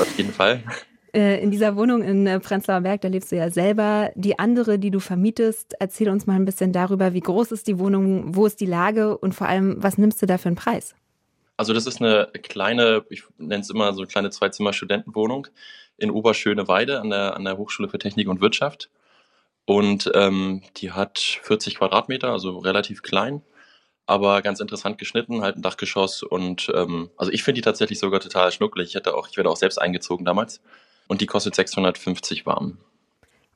Auf 0.00 0.18
jeden 0.18 0.32
Fall. 0.32 0.62
Äh, 1.14 1.42
in 1.42 1.50
dieser 1.50 1.76
Wohnung 1.76 2.02
in 2.02 2.26
äh, 2.26 2.40
Prenzlauer 2.40 2.80
Berg, 2.80 3.02
da 3.02 3.08
lebst 3.08 3.32
du 3.32 3.36
ja 3.36 3.50
selber. 3.50 4.10
Die 4.14 4.38
andere, 4.38 4.78
die 4.78 4.90
du 4.90 4.98
vermietest, 4.98 5.74
erzähl 5.78 6.08
uns 6.08 6.26
mal 6.26 6.36
ein 6.36 6.46
bisschen 6.46 6.72
darüber, 6.72 7.12
wie 7.12 7.20
groß 7.20 7.52
ist 7.52 7.66
die 7.66 7.78
Wohnung, 7.78 8.34
wo 8.34 8.46
ist 8.46 8.60
die 8.60 8.66
Lage 8.66 9.18
und 9.18 9.34
vor 9.34 9.46
allem, 9.46 9.82
was 9.82 9.98
nimmst 9.98 10.22
du 10.22 10.26
da 10.26 10.38
für 10.38 10.48
einen 10.48 10.56
Preis? 10.56 10.94
Also 11.58 11.74
das 11.74 11.86
ist 11.86 12.00
eine 12.00 12.28
kleine, 12.42 13.04
ich 13.10 13.24
nenne 13.36 13.60
es 13.60 13.68
immer 13.68 13.92
so 13.92 14.00
eine 14.00 14.08
kleine 14.08 14.30
Zwei-Zimmer-Studentenwohnung 14.30 15.48
in 15.98 16.10
Oberschöneweide 16.10 17.00
an 17.00 17.10
der, 17.10 17.36
an 17.36 17.44
der 17.44 17.58
Hochschule 17.58 17.88
für 17.88 17.98
Technik 17.98 18.28
und 18.28 18.40
Wirtschaft. 18.40 18.90
Und 19.66 20.10
ähm, 20.14 20.62
die 20.78 20.92
hat 20.92 21.18
40 21.18 21.76
Quadratmeter, 21.76 22.30
also 22.30 22.58
relativ 22.58 23.02
klein, 23.02 23.42
aber 24.06 24.42
ganz 24.42 24.60
interessant 24.60 24.98
geschnitten, 24.98 25.42
halt 25.42 25.56
ein 25.56 25.62
Dachgeschoss. 25.62 26.22
Und 26.22 26.72
ähm, 26.74 27.10
also 27.16 27.30
ich 27.30 27.42
finde 27.44 27.60
die 27.60 27.64
tatsächlich 27.64 27.98
sogar 27.98 28.20
total 28.20 28.50
schnucklig. 28.50 28.88
Ich 28.88 28.94
hätte 28.94 29.14
auch, 29.14 29.28
ich 29.28 29.36
werde 29.36 29.50
auch 29.50 29.56
selbst 29.56 29.78
eingezogen 29.80 30.24
damals. 30.24 30.62
Und 31.12 31.20
die 31.20 31.26
kostet 31.26 31.54
650 31.54 32.46
warm. 32.46 32.78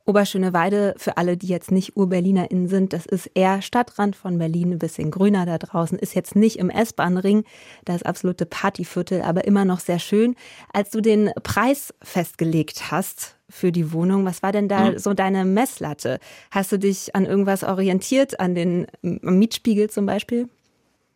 Oberschöneweide, 0.05 0.93
für 0.99 1.17
alle, 1.17 1.39
die 1.39 1.47
jetzt 1.47 1.71
nicht 1.71 1.97
UrberlinerInnen 1.97 2.69
sind, 2.69 2.93
das 2.93 3.07
ist 3.07 3.31
eher 3.33 3.63
Stadtrand 3.63 4.15
von 4.15 4.37
Berlin, 4.37 4.73
ein 4.73 4.79
bisschen 4.79 5.11
grüner 5.11 5.47
da 5.47 5.57
draußen, 5.57 5.99
ist 5.99 6.15
jetzt 6.15 6.37
nicht 6.37 6.59
im 6.59 6.69
S-Bahn-Ring, 6.69 7.45
das 7.87 8.03
absolute 8.03 8.45
Partyviertel, 8.45 9.23
aber 9.23 9.47
immer 9.47 9.65
noch 9.65 9.81
sehr 9.81 9.99
schön. 9.99 10.37
Als 10.75 10.91
du 10.91 11.01
den 11.01 11.31
Preis 11.43 11.95
festgelegt 12.03 12.91
hast 12.91 13.39
für 13.49 13.73
die 13.73 13.91
Wohnung, 13.91 14.27
was 14.27 14.43
war 14.43 14.53
denn 14.53 14.69
da 14.69 14.91
mhm. 14.91 14.99
so 14.99 15.15
deine 15.15 15.47
Messlatte? 15.47 16.21
Hast 16.51 16.73
du 16.73 16.79
dich 16.79 17.17
an 17.17 17.25
irgendwas 17.25 17.65
orientiert, 17.65 18.39
an 18.39 18.55
den 18.55 18.87
Mietspiegel 19.01 19.89
zum 19.89 20.05
Beispiel? 20.05 20.51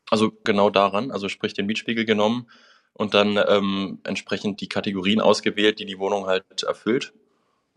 Also 0.09 0.33
genau 0.42 0.70
daran, 0.70 1.11
also 1.11 1.29
sprich 1.29 1.53
den 1.53 1.66
Mietspiegel 1.66 2.07
genommen 2.07 2.46
und 2.94 3.14
dann 3.14 3.38
ähm, 3.48 3.98
entsprechend 4.05 4.61
die 4.61 4.68
Kategorien 4.68 5.20
ausgewählt, 5.20 5.79
die 5.79 5.87
die 5.87 5.98
Wohnung 5.98 6.26
halt 6.26 6.62
erfüllt 6.62 7.12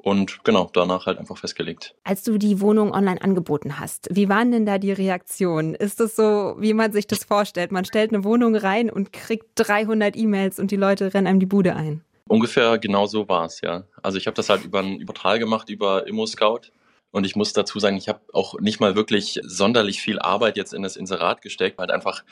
und 0.04 0.44
genau, 0.44 0.70
danach 0.74 1.06
halt 1.06 1.18
einfach 1.18 1.38
festgelegt. 1.38 1.96
Als 2.04 2.24
du 2.24 2.38
die 2.38 2.60
Wohnung 2.60 2.92
online 2.92 3.22
angeboten 3.22 3.80
hast, 3.80 4.10
wie 4.12 4.28
waren 4.28 4.52
denn 4.52 4.66
da 4.66 4.78
die 4.78 4.92
Reaktionen? 4.92 5.76
Ist 5.76 6.02
es 6.02 6.16
so, 6.16 6.56
wie 6.60 6.74
man 6.74 6.92
sich 6.92 7.08
das 7.08 7.24
vorstellt? 7.24 7.72
Man 7.72 7.86
stellt 7.86 8.14
eine 8.14 8.24
Wohnung 8.24 8.56
rein 8.56 8.90
und 8.90 9.14
kriegt 9.14 9.46
300 9.56 10.18
E-Mails 10.18 10.60
und 10.60 10.72
die 10.72 10.76
Leute 10.76 11.14
rennen 11.14 11.28
einem 11.28 11.40
die 11.40 11.46
Bude 11.46 11.76
ein. 11.76 12.04
Ungefähr 12.28 12.78
genau 12.80 13.06
so 13.06 13.30
war 13.30 13.46
es, 13.46 13.62
ja. 13.62 13.84
Also 14.02 14.18
ich 14.18 14.28
habe 14.28 14.36
das 14.36 14.50
halt 14.50 14.66
über 14.66 14.80
ein 14.80 15.00
Übertrag 15.00 15.40
gemacht, 15.40 15.70
über 15.70 16.08
ImmoScout. 16.08 16.72
Und 17.12 17.26
ich 17.26 17.36
muss 17.36 17.54
dazu 17.54 17.80
sagen, 17.80 17.96
ich 17.96 18.10
habe 18.10 18.22
auch 18.34 18.60
nicht 18.60 18.80
mal 18.80 18.96
wirklich 18.96 19.40
sonderlich 19.44 20.02
viel 20.02 20.20
Arbeit 20.20 20.58
jetzt 20.58 20.74
in 20.74 20.82
das 20.82 20.96
Inserat 20.96 21.42
gesteckt, 21.44 21.78
halt 21.78 21.92
einfach 21.92 22.24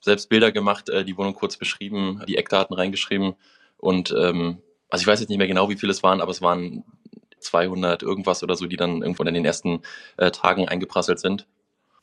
selbst 0.00 0.28
Bilder 0.28 0.52
gemacht, 0.52 0.88
äh, 0.88 1.04
die 1.04 1.16
Wohnung 1.16 1.34
kurz 1.34 1.56
beschrieben, 1.56 2.22
die 2.28 2.36
Eckdaten 2.36 2.74
reingeschrieben 2.74 3.34
und 3.76 4.14
ähm, 4.16 4.58
also 4.88 5.02
ich 5.02 5.06
weiß 5.06 5.20
jetzt 5.20 5.28
nicht 5.28 5.38
mehr 5.38 5.48
genau, 5.48 5.68
wie 5.68 5.76
viele 5.76 5.92
es 5.92 6.02
waren, 6.02 6.20
aber 6.20 6.30
es 6.30 6.42
waren 6.42 6.84
200 7.40 8.02
irgendwas 8.02 8.42
oder 8.42 8.56
so, 8.56 8.66
die 8.66 8.76
dann 8.76 9.02
irgendwo 9.02 9.24
in 9.24 9.34
den 9.34 9.44
ersten 9.44 9.82
äh, 10.16 10.30
Tagen 10.30 10.68
eingeprasselt 10.68 11.18
sind. 11.18 11.46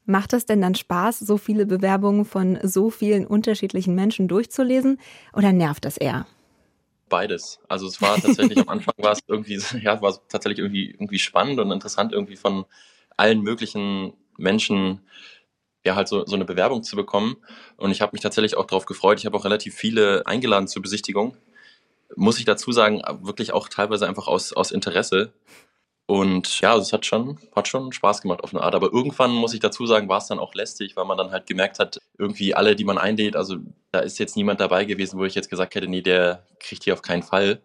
Macht 0.06 0.34
es 0.34 0.46
denn 0.46 0.62
dann 0.62 0.76
Spaß, 0.76 1.20
so 1.20 1.38
viele 1.38 1.66
Bewerbungen 1.66 2.26
von 2.26 2.60
so 2.62 2.90
vielen 2.90 3.26
unterschiedlichen 3.26 3.96
Menschen 3.96 4.28
durchzulesen 4.28 5.00
oder 5.34 5.54
nervt 5.54 5.86
das 5.86 5.96
eher? 5.96 6.26
beides. 7.14 7.60
Also 7.68 7.86
es 7.86 8.02
war 8.02 8.20
tatsächlich 8.20 8.58
am 8.58 8.70
Anfang 8.70 8.96
war 8.98 9.12
es 9.12 9.20
irgendwie, 9.28 9.62
ja, 9.84 10.02
war 10.02 10.10
es 10.10 10.22
tatsächlich 10.30 10.58
irgendwie, 10.58 10.90
irgendwie 10.90 11.20
spannend 11.20 11.60
und 11.60 11.72
interessant, 11.72 12.12
irgendwie 12.12 12.36
von 12.36 12.66
allen 13.18 13.42
möglichen 13.42 14.14
Menschen 14.38 15.02
ja 15.86 15.96
halt 15.96 16.08
so, 16.08 16.26
so 16.26 16.36
eine 16.36 16.46
Bewerbung 16.46 16.84
zu 16.84 16.96
bekommen. 16.96 17.38
Und 17.78 17.92
ich 17.92 18.02
habe 18.02 18.12
mich 18.14 18.22
tatsächlich 18.22 18.56
auch 18.58 18.66
darauf 18.66 18.86
gefreut. 18.86 19.20
Ich 19.20 19.26
habe 19.26 19.38
auch 19.38 19.46
relativ 19.46 19.76
viele 19.76 20.26
eingeladen 20.26 20.68
zur 20.68 20.82
Besichtigung. 20.82 21.38
Muss 22.16 22.40
ich 22.40 22.46
dazu 22.46 22.72
sagen, 22.72 23.02
wirklich 23.22 23.54
auch 23.54 23.70
teilweise 23.70 24.08
einfach 24.08 24.28
aus, 24.28 24.54
aus 24.54 24.72
Interesse. 24.72 25.34
Und 26.06 26.60
ja, 26.60 26.72
also 26.74 26.82
es 26.82 26.94
hat 26.94 27.06
schon, 27.06 27.40
hat 27.56 27.68
schon 27.68 27.92
Spaß 27.92 28.22
gemacht 28.22 28.44
auf 28.44 28.54
eine 28.54 28.64
Art. 28.64 28.76
Aber 28.76 28.92
irgendwann, 28.92 29.32
muss 29.32 29.54
ich 29.54 29.60
dazu 29.60 29.86
sagen, 29.86 30.10
war 30.10 30.18
es 30.18 30.28
dann 30.28 30.40
auch 30.40 30.54
lästig, 30.54 30.96
weil 30.96 31.06
man 31.06 31.18
dann 31.18 31.32
halt 31.32 31.48
gemerkt 31.48 31.80
hat, 31.80 31.98
irgendwie 32.18 32.54
alle, 32.54 32.76
die 32.76 32.84
man 32.84 32.98
einlädt, 32.98 33.36
also 33.36 33.58
da 33.92 34.00
ist 34.00 34.20
jetzt 34.20 34.36
niemand 34.36 34.60
dabei 34.60 34.86
gewesen, 34.86 35.20
wo 35.20 35.26
ich 35.26 35.36
jetzt 35.36 35.50
gesagt 35.50 35.76
hätte, 35.76 35.88
nee, 35.88 36.02
der 36.02 36.46
kriegt 36.60 36.84
hier 36.84 36.94
auf 36.94 37.02
keinen 37.02 37.24
Fall. 37.24 37.62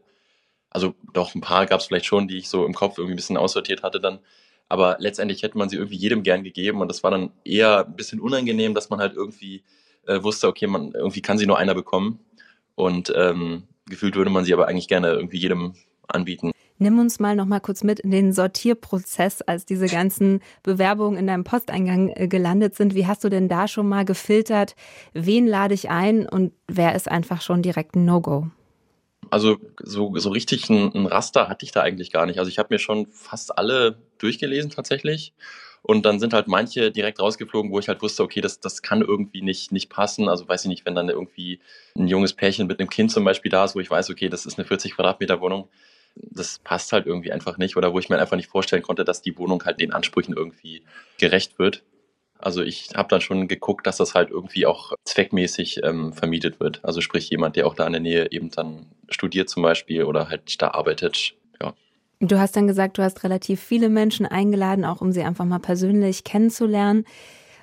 Also 0.71 0.95
doch, 1.13 1.35
ein 1.35 1.41
paar 1.41 1.67
gab 1.67 1.81
es 1.81 1.87
vielleicht 1.87 2.07
schon, 2.07 2.29
die 2.29 2.39
ich 2.39 2.49
so 2.49 2.65
im 2.65 2.75
Kopf 2.75 2.99
irgendwie 2.99 3.15
ein 3.15 3.17
bisschen 3.17 3.37
aussortiert 3.37 3.83
hatte 3.83 4.01
dann. 4.01 4.21
Aber 4.69 4.97
letztendlich 4.99 5.43
hätte 5.43 5.59
man 5.59 5.69
sie 5.69 5.77
irgendwie 5.77 5.97
jedem 5.97 6.23
gern 6.23 6.45
gegeben 6.45 6.81
und 6.81 6.89
das 6.89 7.03
war 7.03 7.11
dann 7.11 7.31
eher 7.45 7.87
ein 7.87 7.97
bisschen 7.97 8.21
unangenehm, 8.21 8.75
dass 8.75 8.91
man 8.91 9.01
halt 9.01 9.15
irgendwie 9.15 9.63
äh, 10.07 10.23
wusste, 10.23 10.49
okay, 10.49 10.67
man 10.67 10.93
irgendwie 10.93 11.23
kann 11.23 11.39
sie 11.39 11.47
nur 11.47 11.59
einer 11.59 11.75
bekommen 11.75 12.21
und 12.75 13.13
ähm, 13.17 13.65
gefühlt 13.87 14.17
würde 14.17 14.31
man 14.31 14.45
sie 14.45 14.53
aber 14.53 14.69
eigentlich 14.69 14.89
gerne 14.89 15.09
irgendwie 15.09 15.39
jedem 15.39 15.75
anbieten. 16.07 16.53
Nimm 16.81 17.01
uns 17.01 17.19
mal 17.19 17.35
noch 17.35 17.47
mal 17.47 17.59
kurz 17.59 17.83
mit 17.83 17.99
in 17.99 18.13
den 18.13 18.33
Sortierprozess, 18.33 19.43
als 19.43 19.67
diese 19.67 19.87
ganzen 19.87 20.41
Bewerbungen 20.63 21.19
in 21.19 21.27
deinem 21.27 21.43
Posteingang 21.43 22.11
äh, 22.11 22.29
gelandet 22.29 22.77
sind. 22.77 22.95
Wie 22.95 23.07
hast 23.07 23.25
du 23.25 23.29
denn 23.29 23.49
da 23.49 23.67
schon 23.67 23.89
mal 23.89 24.05
gefiltert? 24.05 24.77
Wen 25.13 25.47
lade 25.49 25.75
ich 25.75 25.91
ein 25.91 26.29
und 26.29 26.53
wer 26.69 26.95
ist 26.95 27.11
einfach 27.11 27.43
schon 27.43 27.63
direkt 27.63 27.97
ein 27.97 28.05
No-Go? 28.05 28.47
Also 29.31 29.59
so, 29.83 30.17
so 30.17 30.31
richtig 30.31 30.69
ein, 30.71 30.93
ein, 30.95 31.07
Raster 31.07 31.49
hatte 31.49 31.65
ich 31.65 31.73
da 31.73 31.83
eigentlich 31.83 32.11
gar 32.13 32.27
nicht. 32.27 32.39
Also 32.39 32.49
ich 32.51 32.59
habe 32.59 32.75
mir 32.75 32.79
schon 32.79 33.07
fast 33.09 33.59
alle 33.59 33.99
durchgelesen 34.19 34.71
tatsächlich. 34.71 35.33
Und 35.83 36.05
dann 36.05 36.19
sind 36.19 36.33
halt 36.33 36.49
manche 36.49 36.91
direkt 36.91 37.21
rausgeflogen, 37.21 37.71
wo 37.71 37.79
ich 37.79 37.89
halt 37.89 38.03
wusste, 38.03 38.23
okay, 38.23 38.41
das, 38.41 38.61
das 38.61 38.83
kann 38.83 39.01
irgendwie 39.01 39.43
nicht, 39.43 39.71
nicht 39.73 39.91
passen. 39.91 40.29
Also 40.29 40.49
weiß 40.49 40.65
ich 40.65 40.69
nicht, 40.69 40.87
wenn 40.87 40.95
dann 40.95 41.09
irgendwie 41.09 41.61
ein 41.97 42.09
junges 42.09 42.33
Pärchen 42.33 42.67
mit 42.67 42.81
einem 42.81 42.91
Kind 42.91 43.11
zum 43.11 43.25
Beispiel 43.25 43.51
da 43.51 43.65
ist, 43.65 43.75
wo 43.75 43.81
ich 43.81 43.91
weiß, 43.91 44.11
okay, 44.11 44.29
das 44.29 44.45
ist 44.45 44.59
eine 44.59 44.67
40 44.67 44.95
Quadratmeter 44.95 45.41
Wohnung, 45.41 45.69
das 46.17 46.59
passt 46.59 46.93
halt 46.93 47.07
irgendwie 47.07 47.33
einfach 47.33 47.59
nicht. 47.59 47.77
Oder 47.77 47.93
wo 47.93 47.99
ich 47.99 48.09
mir 48.09 48.19
einfach 48.19 48.37
nicht 48.37 48.49
vorstellen 48.49 48.83
konnte, 48.83 49.05
dass 49.05 49.23
die 49.23 49.37
Wohnung 49.39 49.65
halt 49.65 49.81
den 49.81 49.93
Ansprüchen 49.93 50.35
irgendwie 50.35 50.83
gerecht 51.19 51.59
wird. 51.59 51.85
Also 52.39 52.63
ich 52.63 52.91
habe 52.95 53.09
dann 53.09 53.21
schon 53.21 53.49
geguckt, 53.49 53.87
dass 53.87 53.97
das 53.97 54.15
halt 54.15 54.31
irgendwie 54.31 54.67
auch 54.67 54.93
zweckmäßig 55.05 55.81
ähm, 55.83 56.13
vermietet 56.13 56.61
wird. 56.61 56.85
Also 56.85 57.01
sprich 57.01 57.29
jemand, 57.31 57.57
der 57.57 57.67
auch 57.67 57.75
da 57.75 57.87
in 57.87 57.93
der 57.93 58.01
Nähe 58.01 58.31
eben 58.31 58.51
dann 58.51 58.87
studiert 59.09 59.49
zum 59.49 59.63
Beispiel 59.63 60.05
oder 60.05 60.29
halt 60.29 60.61
da 60.63 60.71
arbeitet. 60.71 61.35
Ja. 61.61 61.75
Du 62.21 62.39
hast 62.39 62.57
dann 62.57 62.69
gesagt, 62.69 62.99
du 62.99 63.03
hast 63.03 63.25
relativ 63.25 63.61
viele 63.61 63.89
Menschen 63.89 64.25
eingeladen, 64.25 64.85
auch 64.85 65.01
um 65.01 65.13
sie 65.13 65.23
einfach 65.23 65.45
mal 65.45 65.59
persönlich 65.59 66.23
kennenzulernen. 66.25 67.05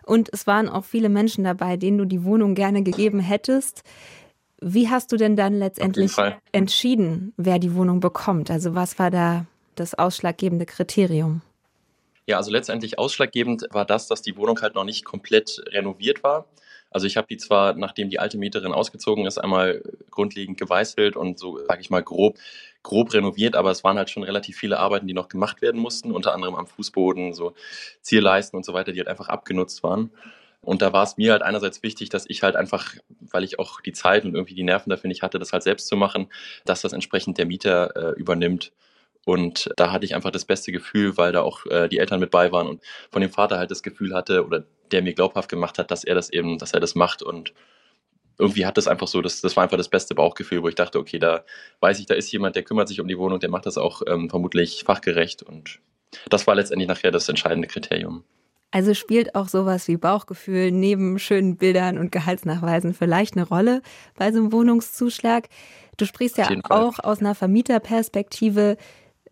Und 0.04 0.30
es 0.34 0.46
waren 0.46 0.70
auch 0.70 0.86
viele 0.86 1.10
Menschen 1.10 1.44
dabei, 1.46 1.78
denen 1.78 1.98
du 1.98 2.06
die 2.06 2.24
Wohnung 2.24 2.54
gerne 2.54 2.84
gegeben 2.84 3.20
hättest. 3.20 3.84
Wie 4.62 4.90
hast 4.90 5.12
du 5.12 5.18
denn 5.18 5.36
dann 5.36 5.58
letztendlich 5.58 6.14
entschieden, 6.52 7.34
wer 7.38 7.60
die 7.60 7.76
Wohnung 7.76 8.02
bekommt? 8.02 8.52
Also 8.52 8.76
was 8.76 9.00
war 9.00 9.10
da 9.10 9.46
das 9.76 9.94
ausschlaggebende 9.94 10.66
Kriterium? 10.66 11.42
Ja, 12.28 12.38
also 12.38 12.52
letztendlich 12.52 12.98
ausschlaggebend 12.98 13.68
war 13.72 13.86
das, 13.86 14.08
dass 14.08 14.22
die 14.22 14.36
Wohnung 14.36 14.60
halt 14.62 14.76
noch 14.76 14.84
nicht 14.84 15.06
komplett 15.06 15.62
renoviert 15.70 16.24
war. 16.24 16.48
Also 16.90 17.08
ich 17.08 17.18
habe 17.18 17.28
die 17.28 17.38
zwar, 17.38 17.74
nachdem 17.74 18.10
die 18.10 18.20
alte 18.20 18.38
Mieterin 18.38 18.72
ausgezogen 18.72 19.26
ist, 19.26 19.38
einmal 19.38 19.84
grundlegend 20.12 20.58
geweißelt 20.58 21.18
und 21.18 21.38
so, 21.38 21.60
sage 21.66 21.82
ich 21.82 21.90
mal, 21.90 22.02
grob, 22.02 22.38
grob 22.84 23.14
renoviert, 23.14 23.56
aber 23.56 23.70
es 23.72 23.84
waren 23.84 23.98
halt 23.98 24.10
schon 24.10 24.24
relativ 24.24 24.58
viele 24.58 24.80
Arbeiten, 24.80 25.06
die 25.08 25.14
noch 25.14 25.28
gemacht 25.28 25.62
werden 25.62 25.82
mussten, 25.82 26.12
unter 26.12 26.34
anderem 26.34 26.56
am 26.56 26.68
Fußboden, 26.68 27.34
so 27.34 27.54
Zierleisten 28.02 28.58
und 28.58 28.64
so 28.64 28.74
weiter, 28.74 28.92
die 28.92 29.00
halt 29.00 29.10
einfach 29.10 29.28
abgenutzt 29.28 29.84
waren. 29.84 30.10
Und 30.62 30.82
da 30.82 30.94
war 30.94 31.04
es 31.04 31.18
mir 31.18 31.34
halt 31.34 31.44
einerseits 31.44 31.84
wichtig, 31.84 32.10
dass 32.10 32.26
ich 32.28 32.42
halt 32.42 32.56
einfach, 32.56 32.96
weil 33.20 33.44
ich 33.44 33.60
auch 33.60 33.82
die 33.82 33.94
Zeit 33.94 34.26
und 34.26 34.34
irgendwie 34.34 34.56
die 34.56 34.64
Nerven 34.64 34.90
dafür 34.90 35.10
nicht 35.10 35.22
hatte, 35.22 35.38
das 35.38 35.54
halt 35.54 35.64
selbst 35.64 35.88
zu 35.88 35.96
machen, 35.96 36.28
dass 36.66 36.82
das 36.82 36.94
entsprechend 36.94 37.38
der 37.38 37.46
Mieter 37.46 37.96
äh, 37.96 38.20
übernimmt. 38.20 38.72
Und 39.26 39.70
da 39.76 39.92
hatte 39.92 40.06
ich 40.06 40.16
einfach 40.16 40.32
das 40.32 40.46
beste 40.46 40.72
Gefühl, 40.72 41.18
weil 41.18 41.32
da 41.32 41.42
auch 41.42 41.66
äh, 41.66 41.90
die 41.90 41.98
Eltern 41.98 42.20
mit 42.20 42.32
bei 42.32 42.52
waren 42.52 42.68
und 42.68 42.82
von 43.12 43.22
dem 43.22 43.32
Vater 43.32 43.58
halt 43.58 43.72
das 43.72 43.84
Gefühl 43.84 44.14
hatte 44.14 44.46
oder 44.46 44.64
der 44.92 45.02
mir 45.02 45.14
glaubhaft 45.14 45.50
gemacht 45.50 45.80
hat, 45.80 45.92
dass 45.92 46.04
er 46.04 46.16
das 46.16 46.30
eben, 46.30 46.60
dass 46.60 46.74
er 46.74 46.80
das 46.80 46.96
macht 46.96 47.24
und 47.24 47.54
irgendwie 48.38 48.66
hat 48.66 48.78
das 48.78 48.88
einfach 48.88 49.08
so, 49.08 49.22
das, 49.22 49.42
das 49.42 49.56
war 49.56 49.64
einfach 49.64 49.78
das 49.78 49.90
beste 49.90 50.14
Bauchgefühl, 50.14 50.62
wo 50.62 50.68
ich 50.68 50.76
dachte, 50.76 51.00
okay, 51.00 51.20
da 51.20 51.44
weiß 51.80 52.00
ich, 52.00 52.06
da 52.06 52.14
ist 52.14 52.32
jemand, 52.32 52.56
der 52.56 52.64
kümmert 52.64 52.88
sich 52.88 53.00
um 53.00 53.08
die 53.08 53.18
Wohnung, 53.18 53.40
der 53.40 53.50
macht 53.50 53.66
das 53.66 53.78
auch 53.78 54.02
ähm, 54.08 54.30
vermutlich 54.30 54.84
fachgerecht 54.86 55.42
und 55.42 55.80
das 56.30 56.46
war 56.46 56.56
letztendlich 56.56 56.88
nachher 56.88 57.12
das 57.12 57.28
entscheidende 57.28 57.68
Kriterium. 57.68 58.24
Also 58.72 58.94
spielt 58.94 59.36
auch 59.36 59.48
sowas 59.48 59.88
wie 59.88 59.96
Bauchgefühl 59.96 60.72
neben 60.72 61.18
schönen 61.18 61.56
Bildern 61.56 61.98
und 61.98 62.12
Gehaltsnachweisen 62.12 62.94
vielleicht 62.94 63.38
eine 63.38 63.48
Rolle 63.48 63.82
bei 64.18 64.32
so 64.32 64.40
einem 64.40 64.52
Wohnungszuschlag. 64.52 65.48
Du 65.98 66.06
sprichst 66.06 66.38
ja 66.38 66.50
auch 66.70 67.00
aus 67.00 67.20
einer 67.20 67.36
Vermieterperspektive. 67.36 68.76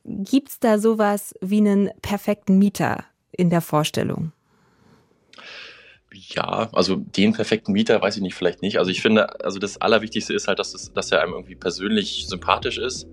Gibt 0.05 0.49
es 0.49 0.59
da 0.59 0.79
sowas 0.79 1.33
wie 1.39 1.57
einen 1.57 1.89
perfekten 2.01 2.57
Mieter 2.57 3.05
in 3.31 3.49
der 3.49 3.61
Vorstellung? 3.61 4.33
Ja, 6.13 6.69
also 6.73 6.95
den 6.95 7.33
perfekten 7.33 7.71
Mieter 7.71 8.01
weiß 8.01 8.17
ich 8.17 8.21
nicht, 8.21 8.35
vielleicht 8.35 8.61
nicht. 8.61 8.77
Also 8.77 8.91
ich 8.91 9.01
finde, 9.01 9.43
also 9.43 9.59
das 9.59 9.81
Allerwichtigste 9.81 10.33
ist 10.33 10.47
halt, 10.47 10.59
dass, 10.59 10.73
es, 10.73 10.93
dass 10.93 11.11
er 11.11 11.21
einem 11.21 11.33
irgendwie 11.33 11.55
persönlich 11.55 12.27
sympathisch 12.27 12.77
ist. 12.77 13.07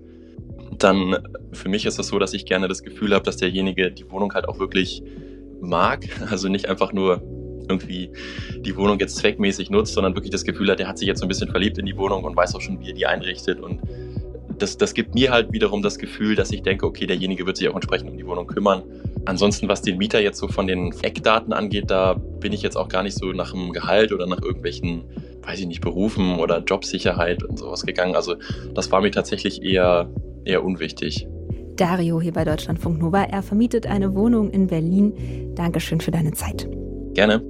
Dann 0.77 1.17
für 1.51 1.69
mich 1.69 1.85
ist 1.85 1.93
es 1.93 1.97
das 1.97 2.07
so, 2.07 2.19
dass 2.19 2.33
ich 2.33 2.45
gerne 2.45 2.67
das 2.67 2.83
Gefühl 2.83 3.13
habe, 3.13 3.23
dass 3.23 3.37
derjenige 3.37 3.91
die 3.91 4.09
Wohnung 4.11 4.33
halt 4.33 4.47
auch 4.47 4.59
wirklich 4.59 5.01
mag. 5.61 6.07
Also 6.29 6.49
nicht 6.49 6.67
einfach 6.67 6.93
nur 6.93 7.21
irgendwie 7.67 8.11
die 8.57 8.75
Wohnung 8.75 8.99
jetzt 8.99 9.15
zweckmäßig 9.15 9.69
nutzt, 9.69 9.93
sondern 9.93 10.15
wirklich 10.15 10.31
das 10.31 10.43
Gefühl 10.43 10.69
hat, 10.69 10.79
er 10.79 10.87
hat 10.87 10.97
sich 10.97 11.07
jetzt 11.07 11.19
so 11.19 11.25
ein 11.25 11.29
bisschen 11.29 11.49
verliebt 11.49 11.77
in 11.77 11.85
die 11.85 11.97
Wohnung 11.97 12.23
und 12.23 12.35
weiß 12.35 12.55
auch 12.55 12.61
schon, 12.61 12.79
wie 12.81 12.89
er 12.89 12.93
die 12.93 13.05
einrichtet 13.05 13.59
und 13.59 13.81
das, 14.61 14.77
das 14.77 14.93
gibt 14.93 15.15
mir 15.15 15.31
halt 15.31 15.51
wiederum 15.51 15.81
das 15.81 15.97
Gefühl, 15.97 16.35
dass 16.35 16.51
ich 16.51 16.61
denke, 16.61 16.85
okay, 16.85 17.07
derjenige 17.07 17.45
wird 17.45 17.57
sich 17.57 17.67
auch 17.69 17.75
entsprechend 17.75 18.09
um 18.09 18.17
die 18.17 18.25
Wohnung 18.25 18.47
kümmern. 18.47 18.83
Ansonsten, 19.25 19.67
was 19.67 19.81
den 19.81 19.97
Mieter 19.97 20.21
jetzt 20.21 20.37
so 20.37 20.47
von 20.47 20.67
den 20.67 20.93
Eckdaten 21.01 21.53
angeht, 21.53 21.89
da 21.89 22.13
bin 22.13 22.53
ich 22.53 22.61
jetzt 22.61 22.75
auch 22.75 22.87
gar 22.87 23.03
nicht 23.03 23.17
so 23.17 23.31
nach 23.31 23.51
dem 23.51 23.73
Gehalt 23.73 24.11
oder 24.11 24.27
nach 24.27 24.41
irgendwelchen, 24.41 25.03
weiß 25.43 25.59
ich 25.59 25.67
nicht, 25.67 25.81
Berufen 25.81 26.39
oder 26.39 26.59
Jobsicherheit 26.59 27.43
und 27.43 27.57
sowas 27.57 27.85
gegangen. 27.85 28.15
Also 28.15 28.35
das 28.73 28.91
war 28.91 29.01
mir 29.01 29.11
tatsächlich 29.11 29.63
eher, 29.63 30.09
eher 30.45 30.63
unwichtig. 30.63 31.27
Dario 31.75 32.21
hier 32.21 32.33
bei 32.33 32.43
Deutschlandfunk 32.43 32.99
Nova. 32.99 33.23
Er 33.23 33.41
vermietet 33.41 33.87
eine 33.87 34.13
Wohnung 34.13 34.51
in 34.51 34.67
Berlin. 34.67 35.53
Dankeschön 35.55 36.01
für 36.01 36.11
deine 36.11 36.33
Zeit. 36.33 36.67
Gerne. 37.13 37.41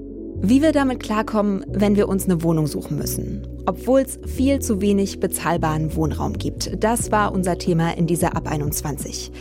Wie 0.43 0.62
wir 0.62 0.71
damit 0.71 1.02
klarkommen, 1.02 1.65
wenn 1.67 1.95
wir 1.95 2.08
uns 2.08 2.26
eine 2.26 2.41
Wohnung 2.41 2.67
suchen 2.67 2.97
müssen. 2.97 3.45
Obwohl 3.65 4.02
es 4.02 4.19
viel 4.26 4.60
zu 4.60 4.82
wenig 4.82 5.19
bezahlbaren 5.19 5.95
Wohnraum 5.95 6.34
gibt. 6.34 6.84
Das 6.84 7.12
war 7.12 7.34
unser 7.34 7.58
Thema 7.58 7.97
in 7.97 8.08
dieser 8.08 8.36
Ab 8.36 8.47
21. 8.47 9.32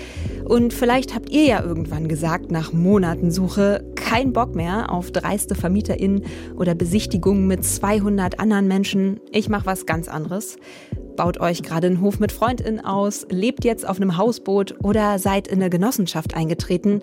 Und 0.45 0.73
vielleicht 0.73 1.15
habt 1.15 1.31
ihr 1.31 1.45
ja 1.45 1.63
irgendwann 1.63 2.09
gesagt, 2.09 2.51
nach 2.51 2.73
Monaten 2.73 3.31
Suche, 3.31 3.85
kein 3.95 4.33
Bock 4.33 4.55
mehr 4.55 4.91
auf 4.91 5.11
dreiste 5.13 5.55
VermieterInnen 5.55 6.25
oder 6.57 6.75
Besichtigungen 6.75 7.47
mit 7.47 7.65
200 7.65 8.41
anderen 8.41 8.67
Menschen. 8.67 9.21
Ich 9.31 9.49
mache 9.49 9.67
was 9.67 9.87
ganz 9.87 10.09
anderes 10.09 10.57
baut 11.21 11.39
euch 11.39 11.63
gerade 11.63 11.87
einen 11.87 12.01
Hof 12.01 12.19
mit 12.19 12.33
FreundInnen 12.33 12.83
aus, 12.83 13.27
lebt 13.29 13.67
jetzt 13.67 13.87
auf 13.87 13.99
einem 13.99 14.17
Hausboot 14.17 14.77
oder 14.83 15.19
seid 15.19 15.49
in 15.49 15.61
eine 15.61 15.69
Genossenschaft 15.69 16.35
eingetreten, 16.35 17.03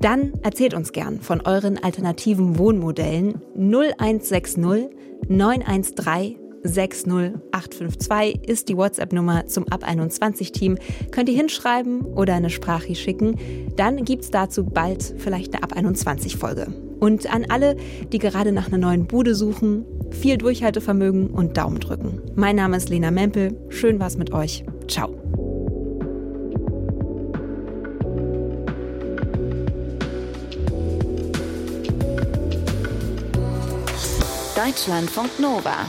dann 0.00 0.32
erzählt 0.42 0.74
uns 0.74 0.90
gern 0.90 1.20
von 1.20 1.42
euren 1.42 1.78
alternativen 1.80 2.58
Wohnmodellen 2.58 3.40
0160 3.54 4.90
913 5.28 6.41
60852 6.64 8.48
ist 8.48 8.68
die 8.68 8.76
WhatsApp-Nummer 8.76 9.46
zum 9.46 9.66
Ab 9.68 9.84
21 9.84 10.52
Team. 10.52 10.78
Könnt 11.10 11.28
ihr 11.28 11.36
hinschreiben 11.36 12.02
oder 12.02 12.34
eine 12.34 12.50
Sprache 12.50 12.94
schicken. 12.94 13.36
Dann 13.76 14.04
gibt 14.04 14.24
es 14.24 14.30
dazu 14.30 14.64
bald 14.64 15.14
vielleicht 15.18 15.54
eine 15.54 15.62
Ab 15.62 15.72
21 15.74 16.36
Folge. 16.36 16.68
Und 17.00 17.32
an 17.32 17.46
alle, 17.48 17.76
die 18.12 18.18
gerade 18.18 18.52
nach 18.52 18.68
einer 18.68 18.78
neuen 18.78 19.06
Bude 19.06 19.34
suchen, 19.34 19.84
viel 20.10 20.38
Durchhaltevermögen 20.38 21.30
und 21.30 21.56
Daumen 21.56 21.80
drücken. 21.80 22.20
Mein 22.36 22.56
Name 22.56 22.76
ist 22.76 22.88
Lena 22.88 23.10
Mempel. 23.10 23.56
Schön 23.68 23.98
war's 23.98 24.16
mit 24.16 24.32
euch. 24.32 24.64
Ciao. 24.86 25.18
Deutschlandfunk 34.54 35.40
Nova 35.40 35.88